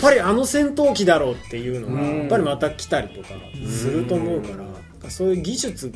[0.00, 2.18] ぱりあの戦闘機だろうっていうのがうん。
[2.20, 3.28] やっぱりまた来たりとか
[3.68, 4.48] すると思うか
[5.02, 5.92] らそういう技術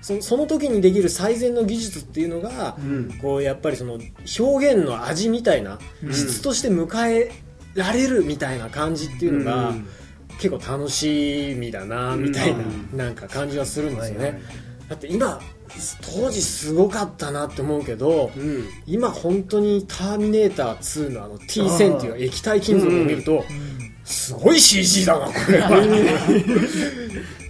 [0.00, 3.18] そその時にできる最善の技術っていうのがうん。
[3.20, 3.98] こうやっぱりその
[4.38, 5.78] 表現の味みたいな
[6.12, 7.32] 質として迎え
[7.74, 9.88] られるみたいな感じっていうのがうん。
[10.38, 12.62] 結構楽しみだなみたいな
[12.92, 14.40] うなんか感じはするんですよね
[14.88, 15.40] だって今
[16.00, 18.64] 当時すごかったなって思うけどうん。
[18.86, 23.44] 今本当に「ターミネーター2」のあの T 線っていう液体金属を見ると
[24.04, 25.60] すごい CG だなこれ。
[25.60, 25.82] は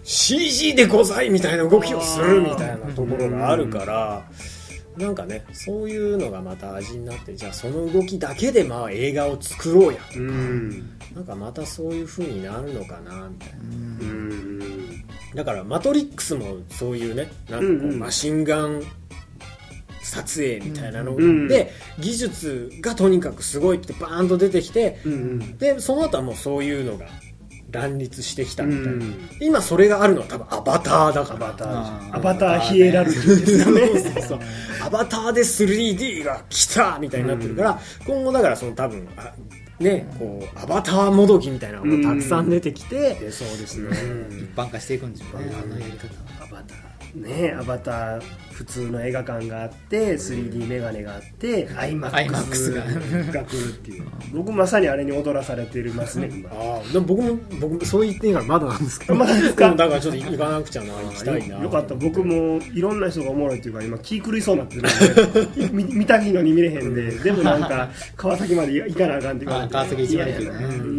[0.03, 4.27] CG でございみたいな動きをするみたいなところがあるから
[4.97, 10.71] なんかねそういうのがまた味になってじゃあその動きだけでまあ映画を作ろうやとうん。
[11.15, 13.57] なんかまたそういう風になるのかなみたいな。
[13.61, 14.48] うん
[15.35, 18.83] だから「マトリックス」もそういうねなんかこうマシンガン
[20.03, 27.07] 撮影みたいなのうんで技術がとにかくすごいってバーンと出てきてうんでその後はもうそういうのが
[27.71, 31.47] 乱立してきたみたいな、うん今それがあるのは多分アバターだから。
[31.47, 32.17] アバター。
[32.17, 33.87] アバターヒエラルキーですよね。
[34.01, 34.41] そうそう
[34.83, 39.33] アバターで 3D が来たみたいになってるから、今後だからその多分あ
[39.81, 43.91] ねこうアバターもどきみたいなのがたくさん出てきて、でそうですね。
[44.31, 46.45] 一般化していくんでしょうねあのやり方は。
[46.45, 47.23] アバター。
[47.23, 48.23] ねアバター
[48.59, 52.75] 普通の映画館があって 3D メガネがあって IMAX
[53.33, 54.05] が来るっていう。
[54.35, 56.51] 僕まさにあれに踊らされてますね今。
[56.51, 59.15] ああでも僕も僕もそう言っていいからまだなんですけど。
[59.15, 59.69] まだですか？
[59.69, 61.57] もだからちょっと行かなくちゃな行きたいな。
[61.59, 61.95] よよかった。
[61.95, 70.35] 僕もいろんな人がおもろいっていうか今気狂いそうになってるんで 見見たいのに見れへんででもなんか川崎まで行かなあかんって言われてあ川崎一番行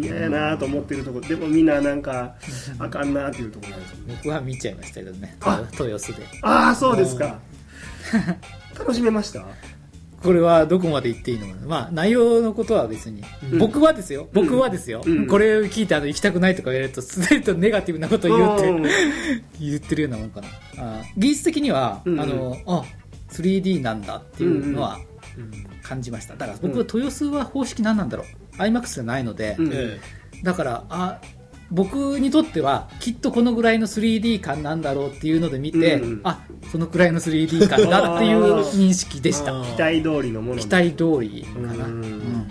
[0.06, 1.20] 嫌やなと思ってるとこ。
[1.20, 2.34] でもみんななんか
[2.78, 3.94] あかんなっていうところなんです
[4.24, 5.36] 僕は見ちゃいましたけどね。
[5.42, 6.22] あ豊洲で。
[6.40, 7.38] ああそうですか
[8.78, 9.44] 楽しめました？
[10.22, 11.66] これはどこまで言っていいのかな？
[11.66, 13.58] まあ内容のことは別に、うん。
[13.58, 14.28] 僕はですよ。
[14.32, 15.26] 僕はですよ、うん。
[15.26, 18.82] これを聞いてあの行きたくないとか言われるとすでとネガティブなことを言うって、うん。
[19.60, 20.48] 言ってるようなもんかな。
[20.78, 22.84] あ技術的には、うんあのあ
[23.30, 24.98] 3D なんだっていうのは
[25.82, 26.34] 感じました。
[26.34, 28.26] だから僕は豊洲は方式何なんだろう。
[28.60, 29.56] iMAX じゃないので、
[30.42, 31.20] だからあ
[31.70, 36.20] 僕にとってはきっとこのぐらいの 3D 感なんだろうっていうので見て、うんうん。
[36.24, 39.52] あそのくらいの 3D 感だっていう認識でした。
[39.62, 40.60] 期待通りのもの。
[40.60, 42.02] 期待通りかな、うん。
[42.02, 42.50] うん。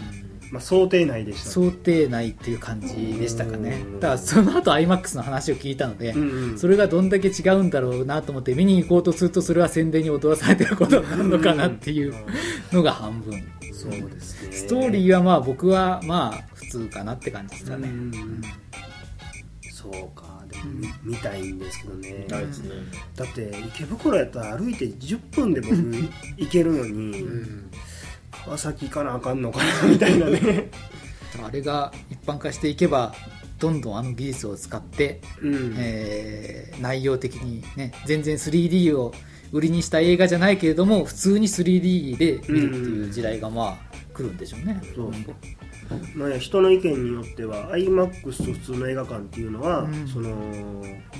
[0.52, 2.88] まあ、想定内でした想定内っていう感じ
[3.20, 3.82] でしたかね。
[3.86, 4.00] うん。
[4.00, 6.58] だからその後 iMAX の話を聞いたので、うんうん。
[6.58, 12.14] それがどんだけ違うんだろうなと思って見に行こうとするとそれは宣伝に踊らされてることになるのかなっていう
[12.72, 13.44] のが半分。
[13.74, 14.52] そうですね。
[14.52, 18.42] ストーリーはまあ僕はまあ普通かなって感じですかね、うん
[19.94, 20.64] そうかでも
[21.04, 22.26] 見見たいんですけどね。
[22.30, 22.72] ないですね、
[23.16, 25.76] だって池袋やったら歩いて10分で僕
[26.38, 27.70] 行けるのに、うん。
[28.32, 30.70] 川崎行かなあかんのかなみたいなね。
[31.44, 33.14] あれが一般化していけば
[33.60, 35.76] どんどんあの技術を使って、うん。
[35.78, 39.14] えー内容的にね全然 3D を
[39.52, 45.12] 売りにした映画じゃないけれども普通に 3D で見るっていう時代がまあ来るんでしょうね、そう。
[45.12, 45.34] 今後
[46.16, 50.08] まあね、人の意見によっては iMAX と普通の映画館っていうのは、うん。
[50.08, 50.30] その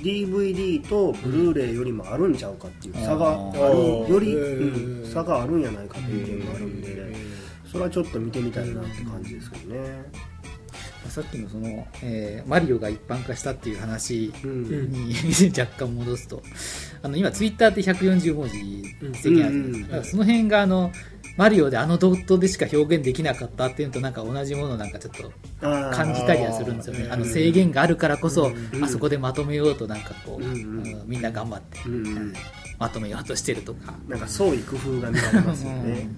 [0.02, 5.08] DVD とブルーレイよりもあるんちゃうかっていう差があるより、へうー。
[5.08, 7.14] ん差があるんやないかっていう意見があるんで
[7.70, 10.04] それはちょっと見てみたいなって感じですけどね。
[11.08, 14.90] さっきのその、えーマリオが一般化したっていう話うん。
[14.92, 15.14] に
[15.58, 16.42] 若干戻すと。
[17.02, 19.82] あの今ツイッターって140文字制限あるじゃないですか,、うん。
[19.82, 20.92] だからその辺があの
[21.40, 27.08] マリオであのドットでしか表現できなかったっていうのとなんか同じものをなんかちょっと感じたりはするんですよね。
[27.10, 28.84] あの制限があるからこそ、うん。
[28.84, 30.44] あそこでまとめようとなんかこう、
[31.06, 31.78] みんな頑張って、
[32.78, 33.94] まとめようとしてるとか。
[34.06, 36.08] なんか創意工夫が見られますよね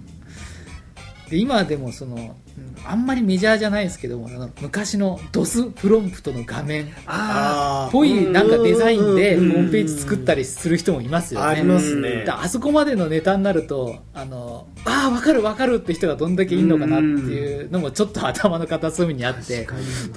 [1.33, 2.37] で今でもそのうん
[2.85, 9.51] あんまりメジャーじゃないですけどもあの昔のドスプロンプトの画面ああぽいなんかデザインでホうん。
[9.53, 11.47] ームページ作ったりする人もいますよね。
[11.47, 12.25] ありますね。
[12.27, 19.67] だあそこまでのネタになるとあのああ分かる分かるって人がどんだけいいのかなっていうのもちょっと頭の片隅にあって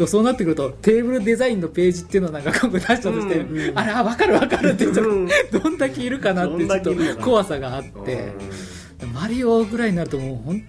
[0.08, 5.26] そうなってくるとテーブルデザインのページっていうのをなんか今後出したとして、あれあ分かる分かるって人うん。
[5.28, 8.34] がどんだけいるかなってちょっと怖さがあって
[9.14, 10.64] マリオぐらいになるともうほん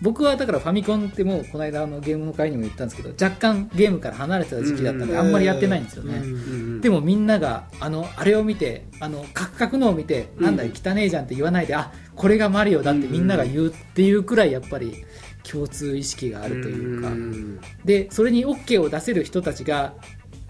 [0.00, 5.18] 僕はだからファミコンってもうこの間あのゲームの会にも言ったんですけど若干ゲームから離れてた時期だったんでうん。
[5.18, 6.80] あんまりやってないんですよね、うん。
[6.80, 10.44] でもみんながあのあれを見てあのカクカクのを見て、うん。
[10.44, 15.04] なんだよ汚ねえじゃんって言わないであこれがマリオだってみんなが言うっていうくらいやっぱり
[15.42, 17.60] 共通意識があるというか、ん。
[17.84, 19.94] でそれに OK を出せる人たちが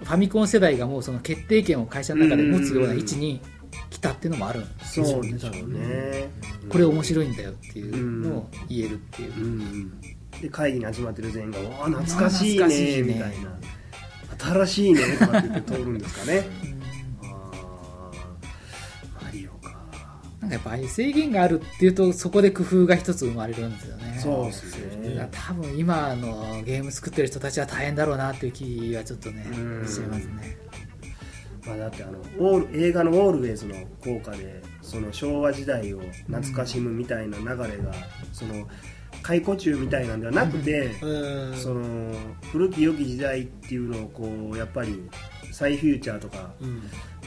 [0.00, 3.40] ファミコン世代がもうその決定権を会社の中で持つような位置に
[3.90, 5.06] 来たっていうのもあるんですよ。
[5.06, 6.30] そうでしょうね。
[6.68, 10.00] これ面白いんだよっていうのを言えるっていう、うん。
[10.40, 13.58] で会議に集まってる全員が「わあ懐かしいねね」みたいな
[14.38, 16.46] 「新しいね」とかって言って通るんですかね。
[17.22, 19.76] あーマリオか。
[20.40, 24.20] なんかやっぱああいう制限があるっていうとそこで工夫が一つ生まれるんですよね。
[24.22, 25.28] そうですね。
[25.32, 29.88] 多分今のゲーム作ってる人たちは大変だろうなっていう気はちょっとねうん。
[29.88, 30.56] しますね
[31.68, 37.92] まあ、だってあのオール映画の「オールウェイズ」の効果でその昭和時代を懐かしむみたいな流れが、
[38.32, 38.66] その
[39.22, 41.54] 解雇中みたいなんではなくて、うん。
[41.54, 42.14] その
[42.50, 45.08] 古き良き時代っていうのをこうやっぱり
[45.52, 46.82] 再フューチャーとかうん。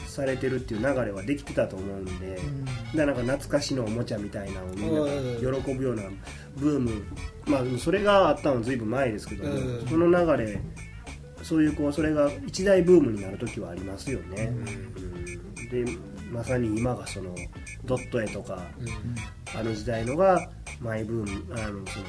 [0.06, 2.64] されてるっていう流れはできてたと思うんで、うん。
[2.64, 6.02] だからなんか懐かしのおもちゃみたいなのをみんなが喜ぶような
[6.56, 6.90] ブーム。
[7.46, 9.86] まあそれがあったのはずいぶん前ですけども、うん。
[9.88, 10.60] その流れ
[11.42, 15.68] そういうこうそれが一大ブームになる時はありますよね、うん。
[15.68, 15.84] で
[16.30, 17.34] まさに今がその
[17.84, 18.66] ドット絵とか
[19.54, 20.48] あの時代のが
[20.80, 22.04] マイブームあのその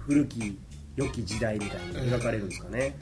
[0.00, 0.58] 古き
[0.96, 2.96] 良き時代みたいに描かれるんですかね、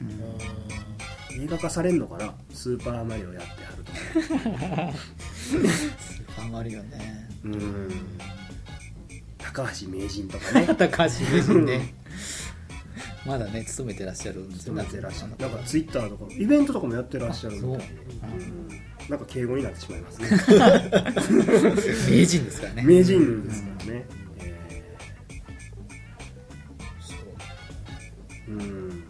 [1.37, 2.33] 映画化されんのかな？
[2.51, 3.97] スーパーマリオやってはるとか。
[5.37, 5.67] スー
[6.35, 7.29] パーマリオね。
[7.43, 7.91] うん。
[9.37, 10.67] 高橋名人とかね。
[10.75, 11.93] 高橋名人ね
[13.25, 17.83] まだね勤めてらっしゃるんですよ勤めてらっしゃるなんかツイッターとかイベントとかもやってらっしゃるみた
[19.09, 20.29] なんか敬語になってしまいますね。
[22.09, 22.83] 名人ですからね。
[22.83, 24.05] 名人ですからね、
[24.39, 29.03] えーうん。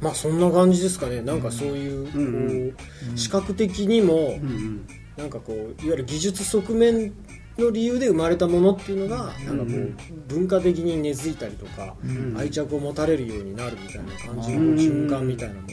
[0.00, 1.22] まあそんな感じですかね。
[1.22, 2.76] なんかそういうこう、うん。
[3.16, 4.86] 視覚的にもうんうん。
[5.16, 7.12] なんかこういわゆる技術側面
[7.58, 9.94] の理由で生まれたものっていうのがなんかこう
[10.28, 12.36] 文化的に根付いたりとかうん。
[12.38, 15.66] 愛着を持たれるようになるみたいな感じうんの瞬間みたいなもの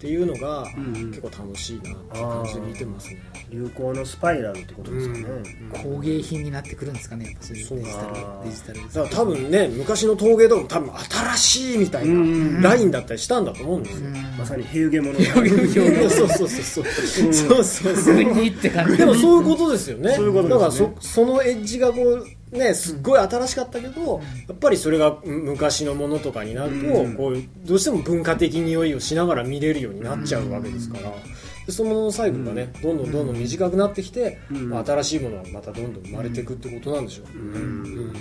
[0.00, 0.64] っていうのが
[1.10, 3.20] 結構楽しいなって感じで見てますね。
[3.50, 5.24] 流行のスパイラルってことですかね、
[5.82, 7.78] 工芸品になってくるんですかねやっぱそういうそう。
[7.78, 10.90] デジタルかデジタルだから多分ね昔の陶芸とかも多分
[11.34, 14.08] 新しいみたいうんなラインだったりしたんだと思うんですよ。
[14.38, 17.32] まさに平家物 そうそうそうそうそう。
[17.34, 18.96] そうそう普通にって感じ。
[18.96, 20.14] でもそういうことですよね。
[20.14, 20.54] そういうことですね。
[20.54, 27.16] だからそそのエッジがこうねすっごい新しかったけど、やっぱりそれがうん昔のものとかになると、うん。
[27.16, 31.12] こうどうしても文化的匂いをしながら見れるようになっちゃうわけですから。
[31.66, 34.70] でそのもののサイクルがね、どんどんどんどん短くなってきて、うん。
[34.70, 37.26] まあ、新しいものがまたどんどん生まれていくってことなんでしょう。
[37.26, 37.32] ね。
[37.34, 38.12] うん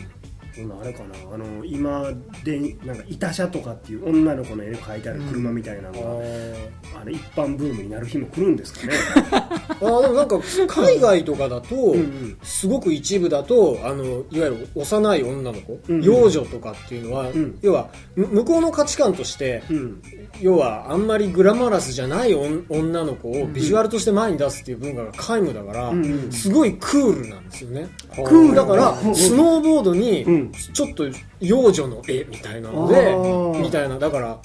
[0.58, 1.10] うんそんなあれかな。
[1.34, 2.12] あの今
[2.44, 8.94] でなんか「いた車」とかっていう女の子の絵が描いてある車みたいなのが、あれ一般ブームになる日も来るんですかね。
[9.32, 17.56] あーでもなんか海外とかだと、んすごく一部だとあのいわゆる幼い女の子、うん幼女とかっていうのは、ん。
[17.62, 20.02] 要はむ向こうの価値観として、うん。
[20.42, 26.32] 要はあんまりグラマラスじゃないおん女の子をビジュアルとして前に出すっていう文化が皆無だから、んうん。
[26.32, 29.16] すごいクールなんですよね、クールだからうん。
[29.16, 30.39] スノーボードにうん
[30.74, 31.06] ちょっと
[31.40, 34.00] 幼女の絵みたいなので、みたいな。
[34.00, 34.40] だから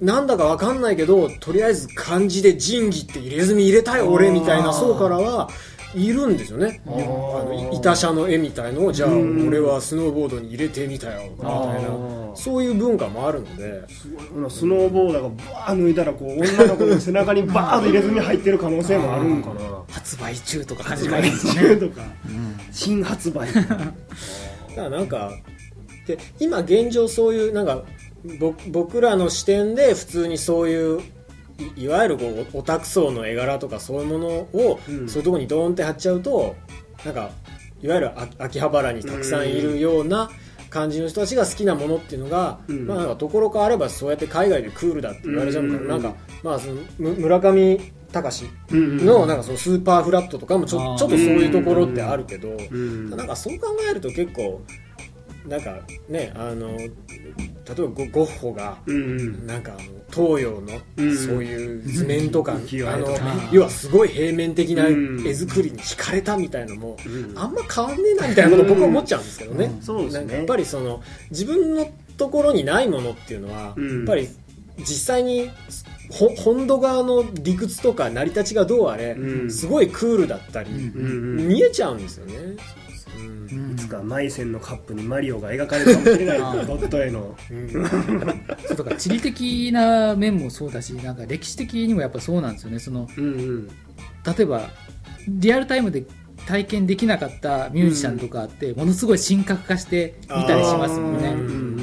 [0.00, 5.48] なんだかわかんないけどとりあえず漢字で仁義って入れ墨入れたい俺みたいな層からは
[5.94, 6.82] いるんですよね。
[6.86, 9.46] あのい板車の絵みたいのをじゃあうん。
[9.46, 11.52] 俺はスノーボードに入れてみたよみたいな。
[11.52, 13.84] ーそういう文化もあるので。
[13.88, 14.08] ス
[14.66, 20.82] ノーボーダーがバー抜いたらこう女の子の背中にバーッと入れ墨入ってる可能性もあるんかな発売中とか。
[20.82, 22.02] 感じがいいですねとか、
[22.72, 23.48] 新発売
[24.76, 25.32] だからなんか
[26.06, 27.82] で今現状そういうなんか
[28.38, 31.00] ぼ僕らの視点で普通にそういう
[31.76, 35.08] いいわゆるこうオタク層の絵柄とかそういうものを、うん。
[35.08, 36.56] そういうところにドーンって貼っちゃうと
[37.04, 37.30] なんか
[37.82, 40.30] いわゆるあ秋葉原にたくさんいるような
[40.70, 42.86] 感じの人たちが好きなものっていうのが、うん。
[42.86, 45.88] まあなんかところ変わればそうやって海外でクールだって言われちゃうから、うん。
[45.88, 47.80] なんかまあそのむ村上
[48.14, 54.62] 隆うんのなんかそのスーパーフラットとかもちょちょっとそういうところってあるけど、んなんかそう考えると結構
[55.46, 56.90] なんかねあの例え
[57.66, 58.78] ばゴゴッホが
[59.46, 63.08] なんかあの東洋のうんそういう図面とか、あの
[63.50, 74.28] 要はすごい平面的なうん絵作りに惹かれたみたいのも、うんあんま変わんねえなみたいなこと僕は思っちゃうんですけどね、なんかやっぱりその自分のところにないものっていうのは、うんやっぱり
[74.78, 75.54] 実際にほ
[76.10, 79.50] 本土側の理屈とか成り立ちがどうあれ、うん。
[79.50, 82.34] すごいクールだったり、うんうん見えちゃうんですよね、
[83.50, 83.72] うん。
[83.72, 86.44] いつかマイセンのカップにマリオが描かれるかもしれないド
[86.76, 87.34] ット絵の
[88.68, 91.16] そうだから地理的な面もそうだしなん。
[91.16, 92.54] か歴史的にもやっぱそうなん。
[92.54, 93.24] ですよねそのうん。
[93.24, 93.68] うん。
[93.68, 93.72] 例
[94.40, 94.70] えば
[95.28, 96.04] リアルタイムで
[96.46, 101.18] 体験できなかったミュージシャンとかってものすごい神格化して見たりしますもん。
[101.18, 101.73] ねうん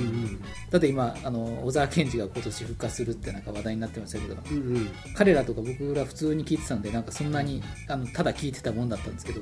[0.71, 4.89] だって今あの小沢健二が今年復活するってなんか話題になってましたけどうんうん。
[5.13, 9.41] 彼らとか僕ら普通に聞いてたんでなんかそんなにあのただ聞いてたもんだったんですけど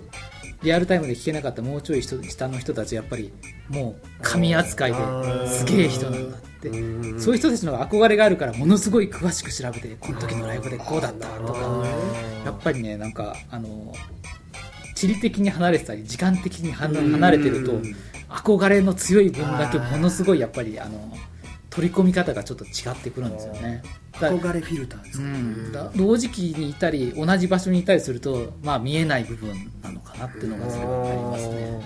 [0.64, 3.32] リアルタイムで聞けなかったもうちょい人下の人たちやっぱり
[3.70, 6.70] もう神扱いですげえ人なんだって。
[6.70, 11.86] うんそういう人たちの憧れがあるからものすごい詳しく調べてこの時のライブでこうだったとか
[12.44, 13.94] やっぱりねなんかあの
[14.94, 17.96] 地理的に離れてたり時間的に離離れてるとうん
[18.30, 21.12] 憧れの強い分だけものすごいやっぱりあの
[21.70, 23.84] 取り込み方がちょっと違ってくるんですよね。
[24.20, 31.56] だ憧れフィルターですうかん、だ同時期にいたり同じ場所にいたりすると、まあ、見えない部分なのかなっていうのがすごいありますね。
[31.62, 31.82] なる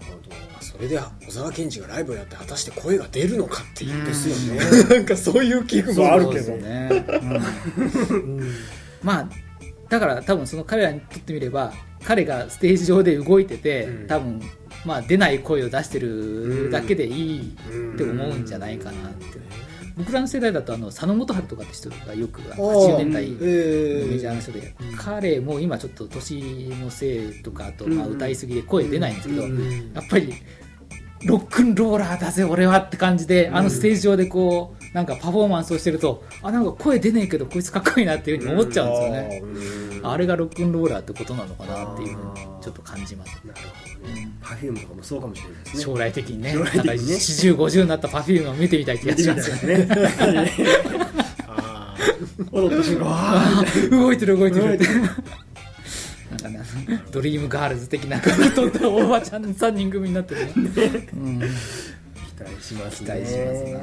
[0.00, 0.36] ほど。
[0.60, 4.60] それで小沢健二がライブをやって果たして声が出るのかっていうですよね。
[4.96, 7.04] なんかそういう器具もあるけどそうですね、
[8.10, 8.54] うん。
[9.02, 9.28] まあ
[9.88, 11.72] だから多分その彼らにとってみれば
[12.04, 14.06] 彼がステージ上で動いてて、うん。
[14.08, 14.42] 多分
[14.86, 17.40] まあ出ない声を出してるだけでいい
[17.94, 19.26] って思うんじゃないかなって、
[19.96, 29.50] 僕らの世代だとあの佐野元春とかって人がよくあの80年代のえメジャーな人で、彼も今ちょっと年のせいとかあとまあ歌いすぎで声出ないんですけど、やっ
[30.08, 30.34] ぱり
[31.24, 40.00] ロックンローラーだぜ俺はって感じで、あのステージ上でこうなんかパフォーマンスをしてるとあなんか声出ねえけどこいつかっこいいなっていうふうに思っちゃうんですよね。
[40.02, 43.34] あれがロックンローラーってことなのかなっていうふうにちょっと感じます。
[43.44, 43.85] なるほど。
[43.85, 43.85] ね
[44.42, 45.82] Perfume とかもそうかもしれないですね。
[45.82, 46.94] 将来的にね将来的にね。
[46.94, 49.50] なんか4050になったパフュームを見てみたい気がします。
[49.50, 49.88] よね。
[52.52, 54.90] 踊った瞬間動いてる動いてる動いてる。
[56.42, 56.64] なんかね
[57.10, 61.46] ドリームガールズ的な感じとおばちゃん3人組になってるね、うん、期
[62.38, 63.80] 待します期ね待しますな。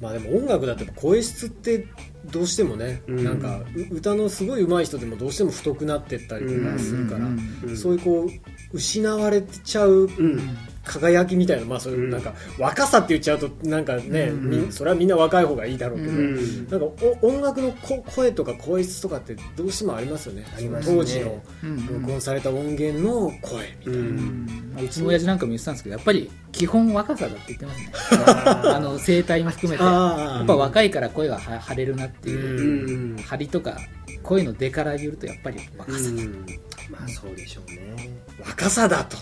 [0.00, 1.86] まあでも音楽だっぱ声質って
[2.30, 3.24] どうしてもね、うん。
[3.24, 8.28] なんかう歌のすごい上手い人でもどうしても太くなってったりとかするから、そういうこ
[8.72, 10.40] う失われちゃううん
[10.88, 14.66] 輝きみたいな、まあそういうなんか若さって言っちゃうとなんかね、うん。
[14.66, 16.68] みそれはみんな若い方がいいだろうけど、うん。
[16.68, 16.86] なんか
[17.22, 20.46] お音楽のこ声とか声質とかってどうしてもありますよね。
[20.56, 20.96] ありますね。
[20.96, 24.76] 当時のうん録音された音源の声みたいな、うん。
[24.84, 27.92] うちの親父なんかも言ってたんですけどやっぱり基本若さだって言ってますね。
[28.26, 29.84] あ あの声帯も含めて。
[29.84, 32.88] やっぱ若いから声がは張れるなっていう。
[32.88, 33.16] う、ん。
[33.16, 33.78] 張りとか
[34.22, 36.46] 声の出から言うとやっぱり若さだ、うん。
[36.90, 38.10] まあそうでしょうね。
[38.40, 39.16] 若さだと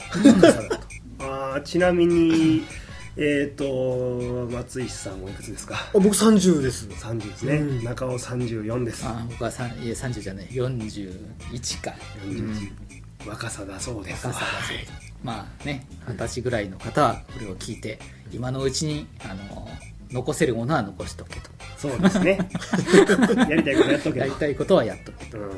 [1.18, 2.64] あーちなみに
[3.18, 5.74] えっ、と松石さんおいくつですか？
[5.76, 6.86] あ僕30です。
[6.86, 7.84] 30ですね、うん。
[7.84, 9.04] 中尾34です。
[9.06, 10.46] あ僕はさんいえ30じゃない。
[10.48, 11.94] 41か、
[12.26, 14.26] 41若さだそうです。
[14.26, 14.92] 若さだそうです。
[15.24, 17.98] まあね二十歳ぐらいの方はこれを聞いて
[18.32, 19.66] 今のうちにあの
[20.12, 21.50] 残せるものは残しとけと。
[21.78, 22.38] そうですね。
[23.48, 25.38] やりたいことやっとけやりたいことはやっとけと。
[25.38, 25.44] うん。
[25.44, 25.48] は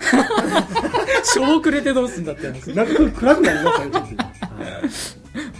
[1.24, 4.30] 小遅れてどうすんだってなんか暗くなりました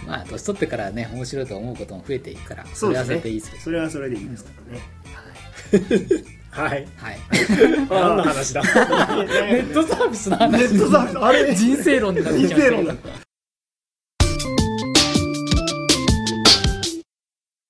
[0.05, 4.83] まあ年取ってからね面白いと思うことも増えていくからそれはそれでいいですけどそれはそれでいいですからね、
[6.51, 6.85] はい。
[6.97, 7.19] はい。
[7.89, 8.61] 何の話だ？
[8.67, 10.51] ネットサービスの話。
[10.51, 12.95] ネットサービスあれ人生論になってき人生論だ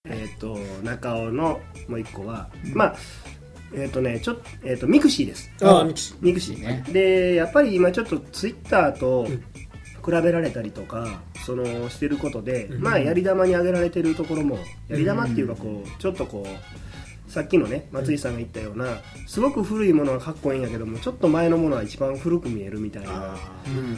[0.10, 2.96] えっ、と中のもう一個は、まあ
[3.74, 5.52] えっ、とねちょっと,、えー、とミクシーです。
[5.62, 6.84] ああミクシミクシーね。
[6.92, 9.44] でやっぱり今ちょっとツイッターとうん。
[10.04, 12.82] 比べられたりとかそのしてることで、うん。
[12.82, 14.58] まあやり玉に挙げられてるところも
[14.88, 16.50] やり玉っていうかこうちょっとこう
[17.32, 23.38] さっきのね松井さんが言ったようなすごく古いものはかっこいいんやけどもちょっと前のものは一番古く見えるみたいな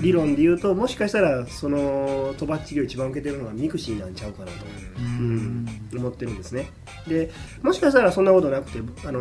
[0.02, 4.66] 理論で言うともしかしたらそのとばっちりを一番受けてるのがミクシーなんちゃうかなと、
[5.00, 5.66] うん。
[5.96, 6.70] 思ってるんですね。
[7.08, 7.32] で
[7.64, 9.20] もしかしたらそんなことなくてあの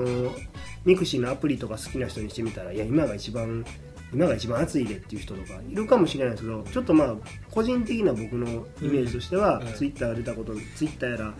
[0.85, 3.65] ミクシーのアプリとか好きな人にしてみたらいや今が一番
[4.13, 7.15] 今が一番熱いでっていう人とかいるかもしれないですけどちょっとまあ
[7.51, 9.73] 個人的な僕のイメージとしては、うん。
[9.73, 11.35] ツイッターが出たことツイッターやら、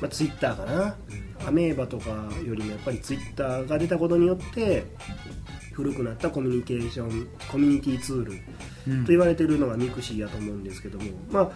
[0.00, 0.96] まあ、ツイッターかな、
[1.46, 2.10] アメーバとか
[2.44, 4.84] よりもやっぱりツイッターが出たことによって
[5.72, 8.32] 古くなったコミュニケーションコミュニティツール
[8.88, 9.04] うん。
[9.04, 11.50] と言われてるのがミクシーやと思うんですけども、まあ、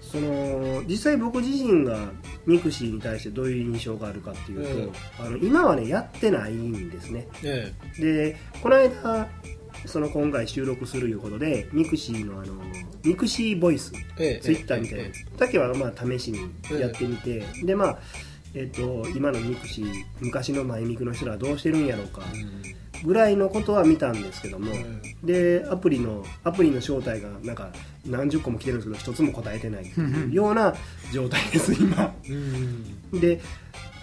[0.00, 2.10] その実際僕自身が
[2.46, 7.28] ミクシーに対してどういう印象があるかっていうと、あの今はねやってないんですね。
[7.44, 7.72] え。
[7.98, 9.28] でこの間
[9.86, 12.54] その今回収録するいうことでミクシーのあの
[13.04, 15.04] ミクシーボイスえええツイッターみたいな。
[15.04, 16.38] えだけはまあ試しに
[16.78, 17.98] やってみて、でまあ
[18.54, 22.22] えっと今のミクシー昔のマイミクの人らはどうしてるんやろうか。
[23.02, 24.72] ぐらいのことは見たんですけども、
[25.24, 27.72] でアプリのアプリの招待がなんか
[28.04, 30.74] 何十個も来てるんですけど一つも答えてないっていうような
[31.12, 32.14] 状態です今。
[32.28, 33.20] うん。
[33.20, 33.40] で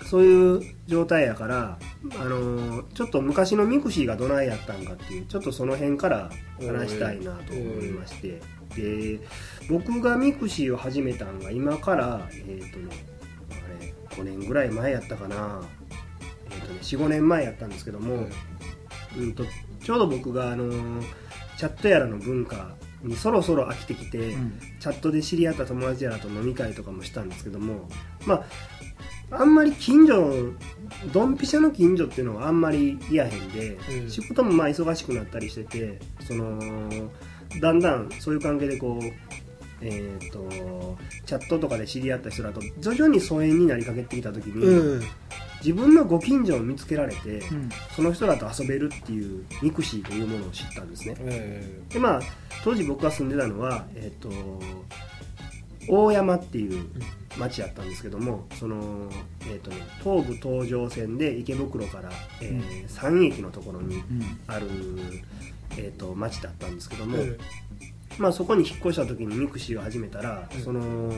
[0.10, 1.78] そういう状態やから、
[2.20, 6.30] あのちょっと昔のミクシーがどないやったんかっていうちょっとその辺から
[6.60, 8.42] 話したいなと思いまして、
[8.76, 9.20] で
[9.70, 12.90] 僕がミクシーを始めたんが今からえっ、とね
[13.52, 15.62] あれ5年ぐらい前やったかな、
[16.52, 18.28] えーとね、4、5年前やったんですけども、
[19.18, 19.44] うんと
[19.84, 21.28] ちょうど僕が、あのー
[21.58, 24.60] チャットやらの文化にそろそろ飽きてきて、うん。
[24.80, 27.90] チャットで知り合った友達やらと飲み会とかもしたんですけども
[28.26, 28.46] まあ
[29.32, 30.54] あんまり近所
[31.12, 34.10] ドンピシャの近所っていうのはあんまりいやへんで、うん。
[34.10, 36.60] 仕事もまあ忙しくなったりしててその
[37.62, 39.38] だんだんそういう関係でこう
[39.80, 45.04] えー、とチャットとかで知り合った人だと徐々に疎遠になりかけてきた時に、うん。
[45.64, 47.70] 自分のご近所を見つけられて、うん。
[47.96, 51.16] その人らと遊べるっていうミクシーというものを知ったんですね。
[51.20, 52.22] えでまあ
[52.64, 54.30] 当時僕が住んでたのはえっ、と
[55.88, 56.90] 大山っていう
[57.38, 59.10] 町やったんですけどもその、
[59.42, 62.10] えーとね、東武東上線で池袋から、
[62.42, 64.04] えー3駅のところにうん。
[64.48, 64.68] ある、
[65.72, 67.38] えー、と町だったんですけども、え
[68.18, 71.14] まあ、そこに引っ越した時にミクシーを始めたら、うんその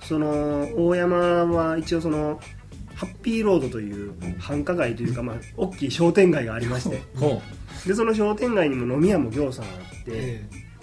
[0.00, 1.16] その大山
[1.46, 2.40] は一応その
[2.94, 7.02] ハッピーロードという繁華街というか、まあ、大きい商店街がありまして。
[7.16, 7.42] ほ
[7.86, 10.10] でその商店街にも飲み屋もぎょうさんあって、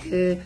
[0.06, 0.36] え。
[0.36, 0.42] で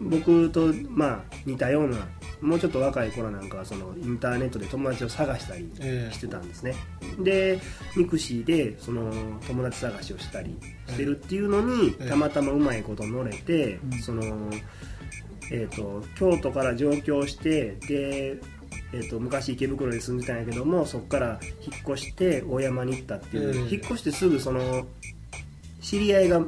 [0.00, 1.98] 僕とまあ似たような
[2.40, 6.74] もうちょっと若い頃なんかはそのインターネットで友達を探したりえしてたんですね、
[7.20, 7.60] で
[7.96, 9.12] ミクシーでその
[9.46, 10.56] 友達探しをしたり
[10.88, 12.08] してるっていうのに、ええ。
[12.08, 13.98] たまたまうまいこと乗れて、うん。
[14.00, 14.22] その
[15.50, 18.38] えー、と京都から上京してで、
[18.92, 23.60] えー、と昔池袋に住んでたんやけどもそこから引っ越して大山に行ったっていう、ええ。
[23.60, 24.86] 引っ越してすぐその
[25.80, 26.42] 知り合いが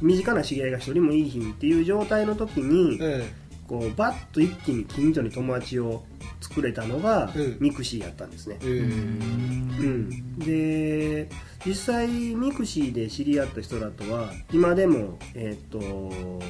[0.00, 3.30] 身近な知り合いが一人もいいひんっていう状態の時に、え
[3.66, 6.04] こうバッと一気に近所に友達を
[6.40, 7.56] 作れたのが、うん。
[7.60, 11.28] ミクシーやったんですね、ええうん、で
[11.64, 16.40] 実際ミクシーで知り合った人らとは今でも、えー、と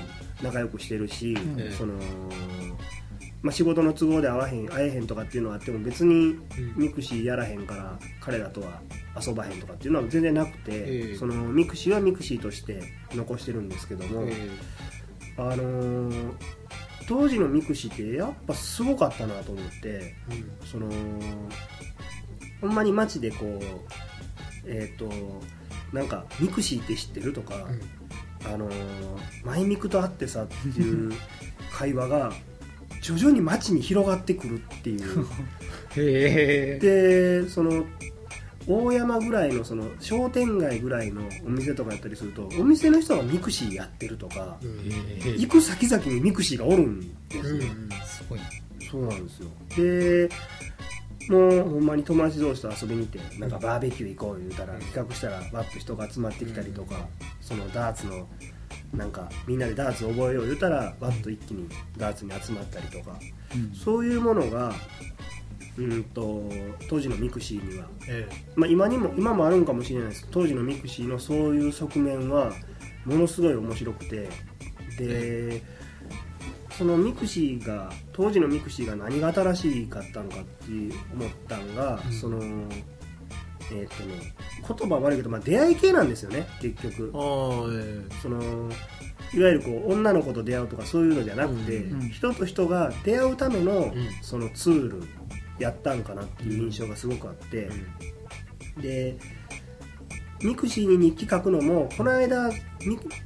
[0.42, 1.72] 仲良くしてるし、ん。
[1.72, 1.94] その
[3.42, 6.36] まあ、仕事の都合で会わへん会えへんとかっていうのがあっても別に
[6.74, 8.80] ミクシーやらへんから彼らとは
[9.24, 12.82] 遊ばへんとかっていうのは全然なくて、ええそのミクシーはミクシーとして
[13.14, 14.50] 残してるんですけども、え
[15.36, 16.32] あのー
[17.08, 20.66] 当時のミクシーってやっぱすごかったなと思ってえうん。
[20.66, 20.90] その
[22.60, 23.60] ほんまに街でこう
[24.66, 25.08] えっ、と
[25.92, 27.54] なんかミクシーって知ってるとか、
[28.44, 28.74] あのー
[29.44, 31.12] マイミクと会ってさっていう
[31.70, 32.32] 会話が
[33.00, 35.26] 徐々に街に広がってくるっていう。
[35.96, 37.86] へえでその
[38.68, 45.38] 大山ぐらいのその商店街ぐらいのお店とかやったりするとお店の人がミクシーやってるとかうん。
[45.38, 47.90] 行く先々にミクシーがおるんですよ、うん。
[48.06, 48.40] すごい。
[48.90, 49.48] そうなんですよ。
[49.76, 50.28] で
[51.28, 57.06] もうほんまに友達同士と遊びに行ってなんかバーベキュー行こう言うたら企画したらバッと人が集まってきたりとか
[57.40, 58.28] そのダーツの
[58.94, 63.18] なんかみんなでダーツ覚えよう言うたらバッと一気にダーツに集まったりとか
[63.84, 64.72] そういうものが
[65.78, 66.42] うんと
[66.88, 70.28] 当時のミクシーには、えまあ、今にも今もあるんかもしれないです。
[70.30, 72.52] 当時のミクシーのそういう側面は
[73.04, 74.28] ものすごい面白くて。
[74.98, 75.62] で
[76.76, 80.70] そのミクシーが当時のミクシーが何が新しかったのかって
[81.14, 82.12] 思ったのが、うん。
[82.12, 82.38] その
[83.70, 84.34] えーっとね
[84.78, 87.10] 言葉悪いけど、まあ、出会い系なんですよね結局。
[87.12, 88.70] その
[89.34, 92.02] いわゆるこう女の子と出会うとかそういうのじゃなくて、うん。
[92.02, 92.08] うん。
[92.10, 93.94] 人と人が出会うための、ん。
[94.22, 95.02] そのツール
[95.58, 97.70] やったんかなっていう印象がすごくあって、
[98.78, 99.16] で
[100.42, 102.50] ミクシーに日記書くのもこの間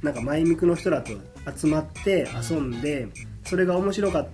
[0.01, 1.11] なんかマイミクの人らと
[1.55, 3.07] 集まって遊んで、
[3.43, 4.27] それが面白かっ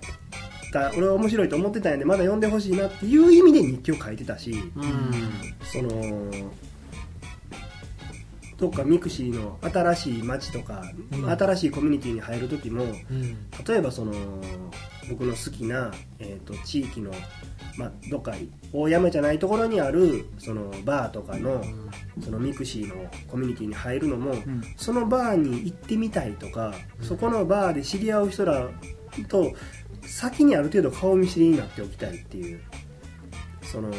[0.72, 5.12] た俺は面白いと思ってたんやでまだ読んでほしいなっていう意味で日記を書いてたし、えうん。
[5.64, 6.30] その
[8.58, 10.82] どっかミクシーの新しい街とか、
[11.12, 11.30] うん。
[11.30, 13.36] 新しいコミュニティに入る時もうん。
[13.66, 14.12] 例えばその
[15.08, 17.12] 僕の好きな、えー、と地域の、
[17.78, 18.34] まあ、どっか
[18.72, 21.62] 大山じゃないところにあるそのバーとかの
[22.20, 24.62] そのミクシーのコミュニティに入るのも、ん。
[24.76, 28.68] そのバーに行ってみたいとか、うんそこのバーで知り合う人ら
[29.28, 29.54] と
[30.02, 32.60] 先にある程度顔見知りになっておきたいっていう。
[33.62, 33.90] その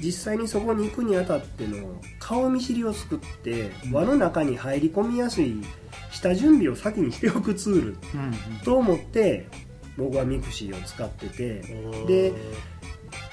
[0.00, 5.62] 実際にそこに行くにあたっての顔見知りを作って輪の中に入り込みやすい
[6.10, 7.96] 下準備を先にしておくツール
[8.64, 9.46] と思って
[9.98, 11.60] 僕はミクシーを使ってて
[12.06, 12.32] で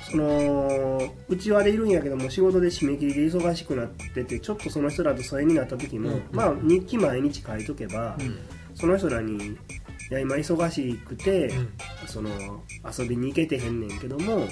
[0.09, 0.99] その
[1.29, 6.23] うちわでいるんやけども仕事で締め切りで忙しくなっててちょっとその人らと疎遠になった時も、うん。
[6.31, 8.37] まあ日記毎日書いとけば、うん。
[8.73, 9.57] その人らに
[10.11, 11.69] 「いや今忙しくて、うん。
[12.07, 12.29] その
[12.97, 14.47] 遊びに行けてへんねんけども、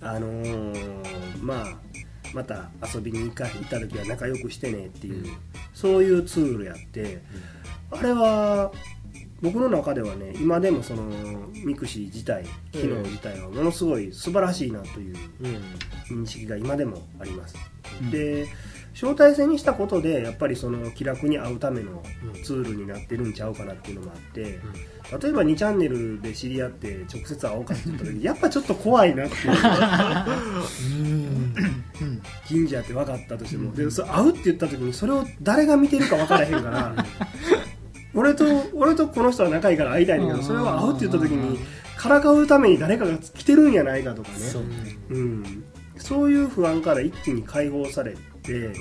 [0.00, 1.66] あのーまあ
[2.32, 5.36] また遊びに行か行った時は仲良くしてねっていう、うん。
[5.74, 7.22] そういうツールやって、
[7.90, 8.72] あれは
[9.42, 11.04] 僕の中ではね今でもその
[11.64, 16.22] ミクシー自体機能自体はものすごい素晴らしいなといううん。
[16.22, 17.56] 認識が今でもあります、
[18.02, 18.10] うん。
[18.10, 18.48] で
[18.92, 22.02] 招待制にしたことでやっぱりその気楽に会うための
[22.34, 22.42] うん。
[22.42, 29.56] ツールになってるんちゃうかなっていうのもあって、例えば2チャンネルで知り合って直接会おうかって言った時やっぱちょっと怖いなっていう
[32.48, 36.94] 神社 って分かったとしても、でそれ会うって言った時にそれを誰が見てるか分からへんから
[38.14, 38.44] 俺と
[38.74, 41.58] 俺とこの人は仲いいから会いたいんだけどそれは会うって言った時に
[41.96, 44.38] からかうために誰かが来てるんやないかとかね。
[44.38, 44.62] そう。
[45.10, 45.64] うん、
[45.98, 48.72] そういう不安から一気に解放されて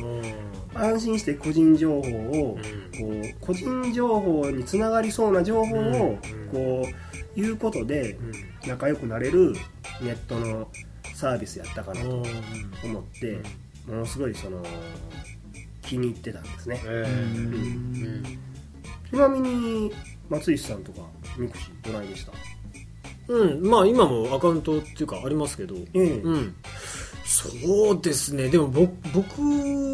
[0.74, 2.60] 安心して個人情報を、こ
[3.02, 6.50] う個人情報につながりそうな情報を、うん。
[6.50, 8.18] こう言うことで
[8.66, 9.54] 仲良くなれる
[10.02, 10.70] ネットの
[11.14, 12.24] サービスやったかなと
[12.84, 13.40] 思って、
[13.86, 14.64] ものすごいその
[15.82, 16.80] 気に入ってたんですね、
[19.10, 19.91] ちなみに
[20.30, 21.01] 松石さんとか
[21.38, 22.32] ミクシーどないでした？
[23.34, 25.99] うんまあ今もアカウントっていうかありますけどええ。
[26.20, 26.55] うん。
[27.26, 28.49] そうですね。
[28.49, 29.41] でも僕僕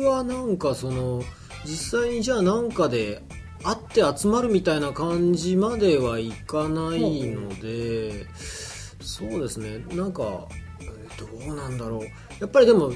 [0.06, 1.22] はなんかその
[1.66, 3.22] 実際にじゃあなんかで
[3.64, 8.26] 会って集まるみたいな感じまではいかないので、
[9.02, 9.80] そうですね。
[9.96, 10.48] なんか
[10.82, 12.02] えーどうなんだろう。
[12.40, 12.92] やっぱりでも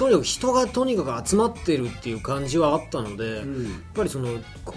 [0.00, 3.44] とにかく人がとにかく集まってるっていう感じはあったので、やっ
[3.92, 4.28] ぱりその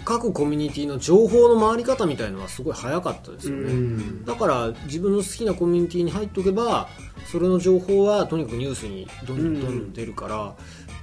[0.04, 4.26] 各コミュニティの情報の回り方みたいのはすごい早かったですよね、うん。
[4.26, 6.90] だから自分の好きなコミュニティに入っておけば
[7.32, 10.56] それの情報はとにかくニュースにどんどん出るから、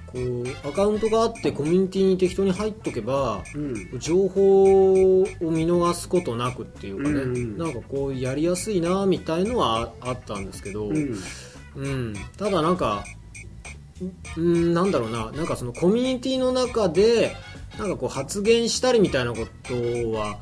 [0.07, 3.99] こうアカウントがあってコミュニティに適当に入っとけばうん。
[3.99, 7.57] 情報を見逃すことなくっていうかね、うん。
[7.57, 11.17] なんかこうやりやすいなみたいのはああったんですけど、うん。
[11.77, 13.05] うん、ただなんか、
[14.37, 17.37] うん、なんだろうな、なんかそのコミュニティの中で、
[17.79, 19.75] なんかこう発言したりみたいなこと
[20.13, 20.39] は、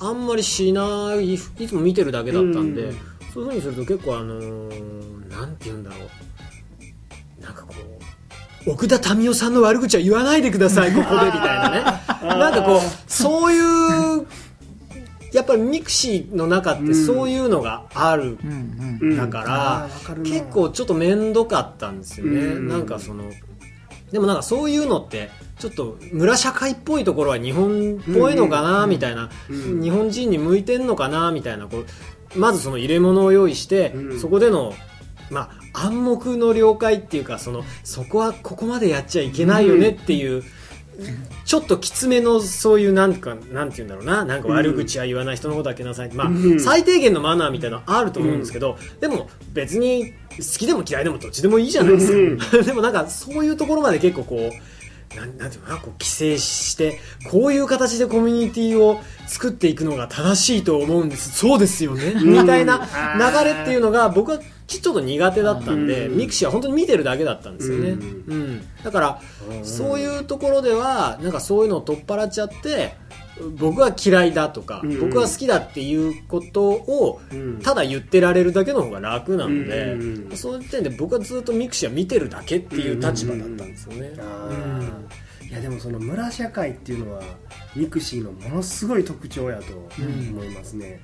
[0.00, 2.98] あんまりしない、いつも見てるだけだったんで、うん。
[3.32, 5.96] そういうふうにすると結構あのーなんて言うんだろ
[7.40, 7.74] う、なんかこ
[8.66, 11.80] う、奥田民生さんの悪口は言わないでください、ここで、みたいなね。
[12.22, 13.58] なんかこう、そうい
[14.20, 14.26] う、
[15.36, 18.38] やっぱりミクシーの中ってそういうのがある
[19.16, 19.88] だから
[20.24, 22.68] 結構ちょっと面倒かったんですよね、うん。
[22.68, 23.30] なんかその
[24.10, 25.28] でもなんかそういうのって
[25.58, 29.82] ちょっと村社会っぽいところは日本っぽいのかなみたいな、うん。
[29.82, 31.66] 日本人に向いてんのかなみたいな。
[31.66, 31.84] こ
[32.34, 34.18] うまずその入れ物を用意して、うん。
[34.18, 34.72] そこでの
[35.28, 40.44] まあ、暗黙の了解っていうかそのそこはここまでやっちゃいけないよねっていう、
[41.44, 44.24] ちょっときつめのそういうなんかなんて言うんだろうな。
[44.24, 46.60] なんか悪口は言わない人のことはけなさい、まあうん。
[46.60, 55.80] 最低限のマナーみたいなのあると思うんですけど、でも別に好きでも嫌いでもどっちでもいいじゃないですか、 でもなんかそういうところまで結構こうなんなんていうのかな。
[55.80, 56.98] こう規制して
[57.30, 61.38] こういう形でコミュニティを作っていくのが正しいと思うんです。
[61.38, 66.16] そうですよね、みたいな流れっていうのが僕はちょっと苦手だったんで、うん。
[66.16, 68.24] ミクシーは本当に見てるだけだったんですよね、うん。
[68.26, 68.68] うん。
[68.82, 69.20] だから
[69.62, 72.94] そういうところではなんかそういうのを取っ払っちゃって
[73.58, 75.00] 僕は嫌いだとか、うん。
[75.00, 77.58] 僕は好きだっていうことをうん。
[77.60, 84.12] ただ言ってられるだけの方が楽なので、うんそういう点で僕はずっとミクシーは見てるだけっていう立場だったんですよね、
[85.48, 87.22] いやでもその村社会っていうのは
[87.74, 89.64] ミクシーのものすごい特徴やと
[90.32, 91.00] 思いますね、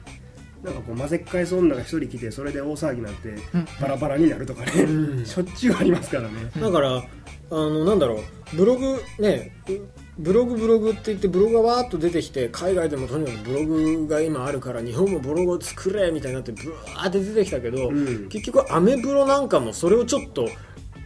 [0.63, 3.35] なんかこう混ぜっ返す女が一人来てそれで大騒ぎになって
[3.81, 5.27] バラバラになるとかね、うん。
[5.27, 7.03] しょっちゅうありますからね、だからあ
[7.51, 8.57] のなんだろう。
[8.57, 9.57] ブログね
[10.19, 18.29] ブログブログって言ってブログがわーっと出てきて海外でもとにかくブログが今あるから日本もブログを作れみたいになってブワーって出てきたけど、うん。
[18.29, 20.49] 結局アメブロなんかもそれをちょっと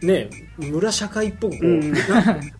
[0.01, 1.91] ね村社会っぽくこう、うん。
[1.93, 1.99] な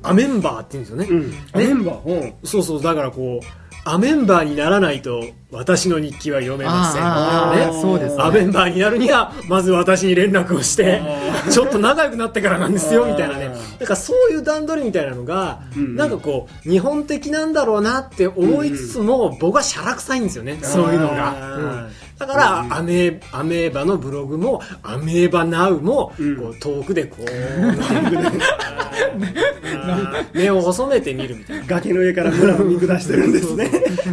[0.03, 2.25] アメンバーって言うんですよね、うん、メンバー、う。
[2.25, 2.81] んそうそう。
[2.81, 3.45] だからこう
[3.83, 7.01] アメンバーにならないと私の日記は読めません。
[7.01, 7.81] あね。
[7.81, 8.23] そうですね。
[8.23, 11.01] アメンバーになるにはまず私に連絡をして
[11.49, 13.55] ちょっと仲良くなってからなんですよみたいなね。
[13.79, 15.95] だからそういう段取りみたいなのが、うん。
[15.95, 21.87] なんかこう日本的なんだろうなって思いつつも、僕はしゃらくさいんですよねそういうのが、うん。
[22.19, 26.35] だから、アメーアメーバのブログもアメーバナウも、うん。
[26.35, 27.25] こう遠くでこう
[30.37, 31.65] 目を細めて見るみたいな。
[31.67, 33.71] 崖の上から村を見下してるんですね。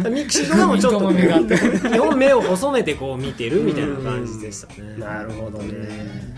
[0.09, 4.97] ミクシーとかもちょっと三笘目があって基本目を細めてこう見てるみたいな感じでしたね。
[4.97, 6.35] なるほどね。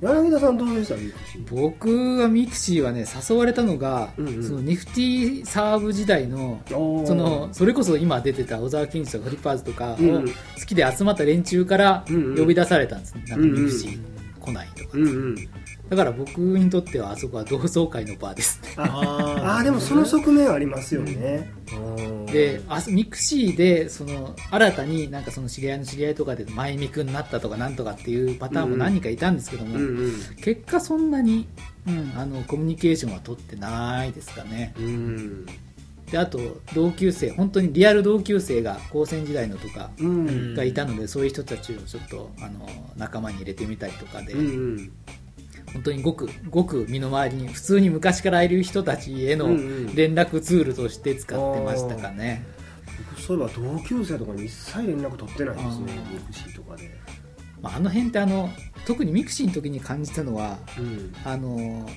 [0.00, 0.96] 柳田さんどうでした？
[0.96, 4.42] ミクシー僕はミクシーはね誘われたのが、うんうん。
[4.42, 10.26] そのニフティサーブ時代のそのそれこそ今出てた小沢健二とかフリッパーズとかをうん。
[10.26, 10.32] 好
[10.66, 12.36] きで集まった連中からうんうん。
[12.36, 13.98] 呼び出されたんですね、なんかミクシー
[14.40, 15.36] 来ないとか、うんうん
[15.92, 18.70] だから僕にとってはあそこは同窓会の場ですね。
[18.78, 21.52] あああでもその側面ありますよね、
[22.32, 30.12] であミクシーでその新たになんかその知り合いの知り合いとかでマイミクになったとかなんとかっていうパターンも何人かいたんですけども、うんうん。
[30.42, 31.46] 結果そんなに、
[31.86, 34.72] うん、あのコミュニケーションは取ってないですかね。
[34.78, 35.46] うん。
[36.10, 36.38] であと
[36.74, 40.54] 同級生本当にリアル同級生が高専時代のとかうん。
[40.54, 42.66] がいたので、そういう人たちをちょっとあの
[42.96, 44.92] 仲間に入れてみたりとかで、うんうん
[45.72, 49.94] 本当にごくごく身の回りに普通に昔からいる人たちへのうんうん。
[49.94, 52.44] 連絡ツールとして使ってましたかね、
[53.10, 56.90] 僕そういえば同級生とかに一切連絡取ってないんですねミクシーとかで。
[57.60, 58.50] まあ、あの辺ってあの
[58.84, 61.14] 特にミクシーの時に感じたのはうん。
[61.24, 61.88] あの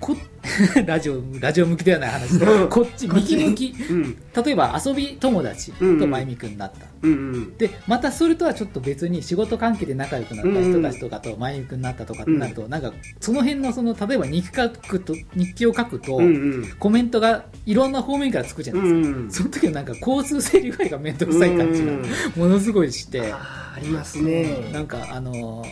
[0.00, 0.16] こ
[0.86, 2.38] ラジオラジオ向きではない話。
[2.68, 3.74] こっち右向き。
[3.90, 4.16] うん。
[4.44, 7.56] 例えば遊び友達とマイミクになった、うんうん。
[7.56, 16.28] でまたそれとはちょっと別に仕事関係で仲良くなった人たちとかとマイミクになったとかってなると、なんかその辺のその例えば日記書くと日記を書くと、うんう
[16.60, 16.68] ん。
[16.78, 22.02] コメントがいろんな方面からつくじゃないですか、うんその時はなんか交通整理具合が面倒くさい感じがうん。
[22.36, 24.70] ものすごいして、ありますね。
[24.72, 25.64] なんかあの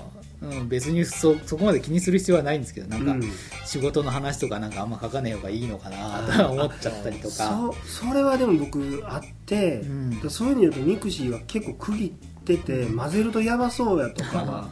[0.51, 3.33] うん、別にそそこまで気にする必要はないんですけどなんかうん。
[3.65, 7.73] 仕事の話とかなんかあんま書かねえ方がいいのかなと思っちゃったりとか。
[7.85, 10.31] そそれはでも僕あって、うん。
[10.31, 14.71] そういう意味で言うとミクシーは結構区切ってて混ぜるとやばそうやとかは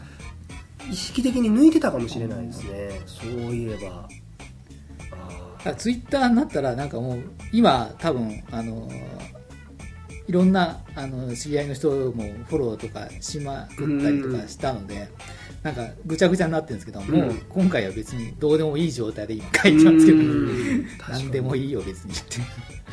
[0.91, 3.01] 意識的に抜いてたかもしれないですね。
[3.07, 4.09] そういえば。
[5.64, 7.22] あツイッターになったらなんかもう
[7.53, 8.89] 今多分あの
[10.27, 15.09] いろんなあの知り合いの人もフォローとかしまくったりとかしたので、
[15.65, 20.19] なんかぐちゃぐちゃになってるんですけど、もううん今回は別にどうでもいい状態で今書いてますけど、
[21.09, 22.39] 何でもいいよ別にって。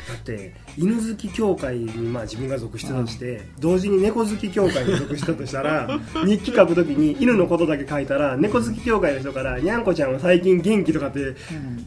[0.08, 11.36] だって犬好き協会にまあ自分が属してたとして同時に猫好き協会に属してたとしたら 日記書くときに犬のことだけ書いたら猫好き協会の人から「にゃんこちゃんは最近元気」とかってうん。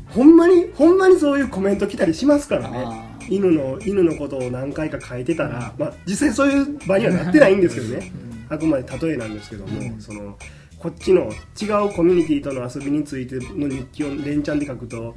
[0.08, 2.86] ほんまにほんまにそういうコメント来たりしますからね。
[3.28, 8.12] 犬の犬のことを何回か書いてたら、まあ、実際そういう場にはなってないんですけどね。
[8.50, 10.00] あくまで例えなんですけども、うん。
[10.00, 10.38] その
[10.86, 15.16] こっちの違うコミュニティとの遊びについての日記を連チャンで書くと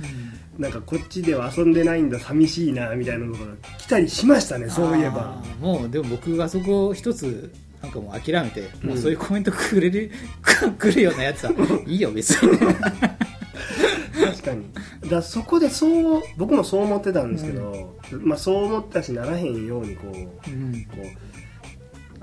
[0.59, 3.39] なんかこっちでは遊んでないんだ寂しいなみたいなのが
[3.77, 5.43] 来たりしましたねそういえば。
[5.61, 7.53] もうでも僕はそこ一つ
[7.83, 8.89] なんかもう諦めて、うん。
[8.89, 10.11] もうそういうコメントくれる
[10.79, 11.53] くるようなやつは
[11.87, 12.59] いいよ別に。
[12.59, 15.11] 確かに。
[15.11, 20.87] だそこでそう僕もそう思ってたんですけど、まあ、そう思ったしならへんようにこううん。
[20.91, 21.38] こう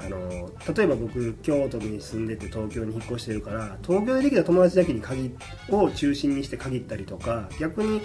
[0.05, 5.35] あの例えば僕京都に住んでて東京に引っ越してるから東京でできた友達だけに限
[5.69, 8.01] を中心にして限ったりとか逆に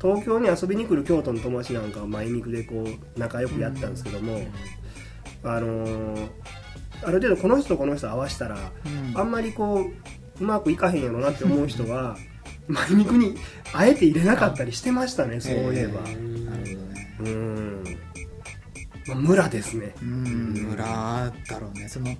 [0.00, 4.40] 東京に遊びに来る京都の友達なんかは前肉でこう仲良くやったんですけども、
[5.44, 6.16] あの
[7.02, 9.18] ある程度この人とこの人合わせたらうん。
[9.18, 12.16] あんまりこううまくいかへんやろなって思う人は
[12.68, 13.36] 前肉に
[13.72, 16.00] あえて入れなかったりしてましたねそういえば。
[16.00, 17.16] なるほどね。
[17.20, 17.84] うん、
[19.06, 19.94] まあ、村ですね。
[20.02, 20.52] うん。
[20.70, 20.84] 村
[21.48, 21.88] だろうね。
[21.88, 22.16] その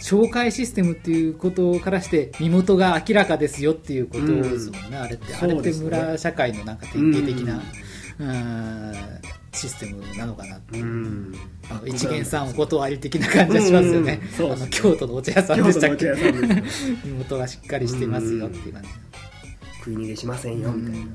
[0.00, 7.60] 紹介システムっていうことからして身元が明らかですよっていうことですもんね、あれってあれって村社会のなんか典型的な、
[8.20, 8.94] うん。
[9.52, 10.84] システムなのかなってう。
[10.84, 11.34] ん。
[11.84, 14.28] 一元さんお断り的な感じがしますよね,、うん。
[14.28, 14.62] そうですね。
[14.62, 16.06] あの京都のお茶屋さん京でしたっけ？
[17.04, 18.88] 身元がしっかりしてますよっていう感じ、
[19.80, 21.06] 食い逃げしませんよみたいな、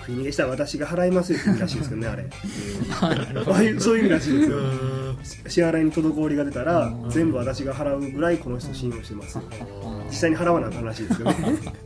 [0.00, 2.24] うん食い逃げしたら私が払いますよって意味らしいですけどねあれ、
[3.00, 4.58] ああいうそういう意味らしいですよ。
[5.48, 9.38] 支払いに滞りが出たらうん全部私が払うぐらいこの人信用してます。
[9.38, 9.42] よ
[10.08, 11.36] 実際に払わなあかんらしいですけどね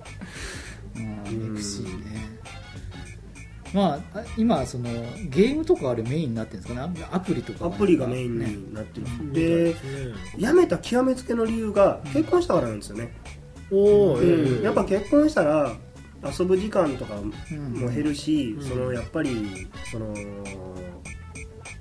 [3.73, 4.91] まああ今その
[5.29, 7.07] ゲームとかあれメインになってるんですかね？
[7.13, 9.33] アプリとかアプリがメインねになってます。
[9.33, 9.75] で
[10.37, 13.15] 辞めた極めつけの理由が結婚したからなんですよね、
[13.71, 14.63] おお、うん。
[14.63, 15.73] やっぱ結婚したら
[16.23, 18.69] 遊ぶ時間とかうんも減るし、うん。
[18.69, 20.15] そのやっぱりその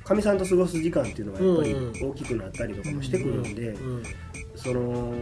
[0.03, 4.03] かみさんと過ごす時間っていうのがやっぱり大きくなったりとかもしてくるんで、うん。
[4.55, 5.13] その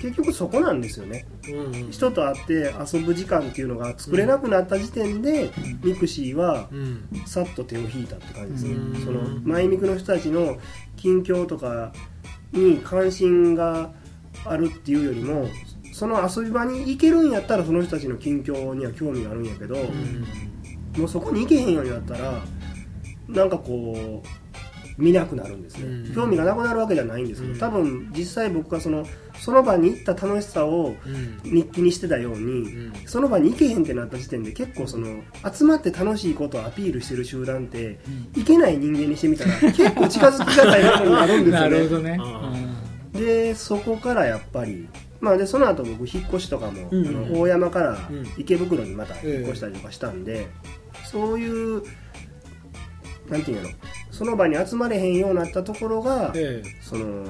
[0.00, 1.26] 結局そこなんですよね。
[1.48, 5.50] うん人と会って遊ぶ時間っていうのが作れなくなった時点で、
[5.82, 7.08] ミクシーはうん。
[7.26, 8.64] さっと手を引いたって感じです。
[8.64, 9.04] ね、うん。
[9.04, 10.58] そのマイミクの人たちの
[10.96, 11.92] 近況とか
[12.52, 13.90] に関心が
[14.44, 15.48] あるっていうよりも
[15.98, 19.74] その遊び場に行けるんやったらその人たちの近況には興味があるんやけど、
[20.96, 22.40] もうそこに行けへんようになったら
[23.26, 24.28] なんかこう
[24.96, 26.14] 見なくなるんですね、うん。
[26.14, 27.58] 興味がなくなるわけじゃないんですけど、うん。
[27.58, 29.04] 多分実際僕がその
[29.40, 31.40] その場に行った楽しさをうん。
[31.42, 32.92] 日記にしてたように、うん。
[33.06, 35.22] その場に行けへんってなった時点で結構その
[35.52, 38.00] 集まって楽しいことをアピールしてる集団って
[38.34, 41.75] 行けない人間にしてみたら結構近づきがたいものになるんですよね。
[41.75, 42.18] な るほどね。
[42.20, 42.52] あ
[43.12, 44.88] でそこからやっぱり
[45.20, 48.26] まあでその後僕引っ越しとかも、うんあの大山からうん。
[48.36, 50.46] 池袋にまた引っ越したりとかしたんで、
[51.10, 51.82] そういう
[53.28, 53.68] なんていうの
[54.10, 57.24] その場に集まれへんようになったところが、えその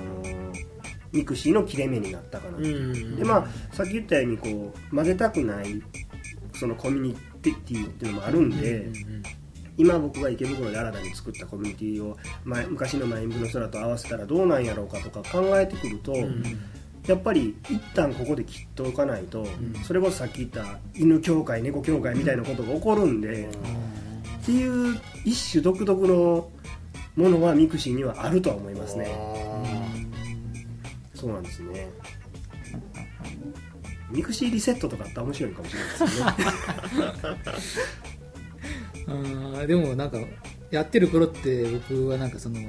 [1.12, 2.58] ミクシーの切れ目になったかな。
[2.58, 5.82] とえうんでまあさっき言ったようにこう混ぜたくない
[6.54, 9.22] そのコミュニティっていうのもあるんで、うん
[9.80, 16.42] 今僕が池袋で新たに作ったコミュニティを前昔のマイミクの人らと合わせたらどうなんやろうかとか考えてくると、うん
[17.08, 19.46] やっぱり一旦ここで切っておかないと、ん。
[19.82, 23.48] それこそさっき言った犬協会猫協会みたいなことが起こるんで、
[24.42, 26.50] っていう一種独特の
[27.16, 29.06] ものはミクシーにはあるとは思いますね。
[31.14, 31.88] そうなんですね。
[34.10, 36.24] ミクシーリセットとかあったら面白いかもしれないですね。
[39.08, 40.18] あーでもなんか
[40.70, 42.60] やってる頃って僕はなんかその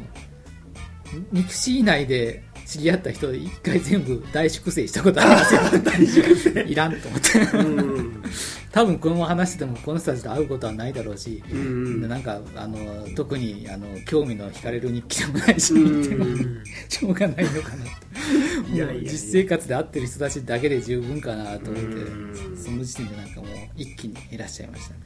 [1.31, 6.63] ミクシー内で知り合った人一回全部大粛清したことありますよ。
[6.67, 7.39] いらんと思って。
[7.57, 8.23] うん。
[8.71, 12.77] 多分この話しててもこの人たちと会うことはないだろうし、うんなんかあの
[13.15, 16.63] 特にあの興味の惹かれる日記でもないし、うん。
[16.87, 18.71] しょうがないのかなと。
[18.71, 22.55] いや実生活で会ってる人たちだけで十分かなと思ってうん。
[22.55, 24.99] その時点でなんかもう一気に減らしちゃいましたね。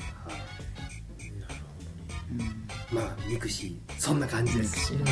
[2.92, 4.94] まあミクシーそんな感じです。
[4.94, 5.04] うん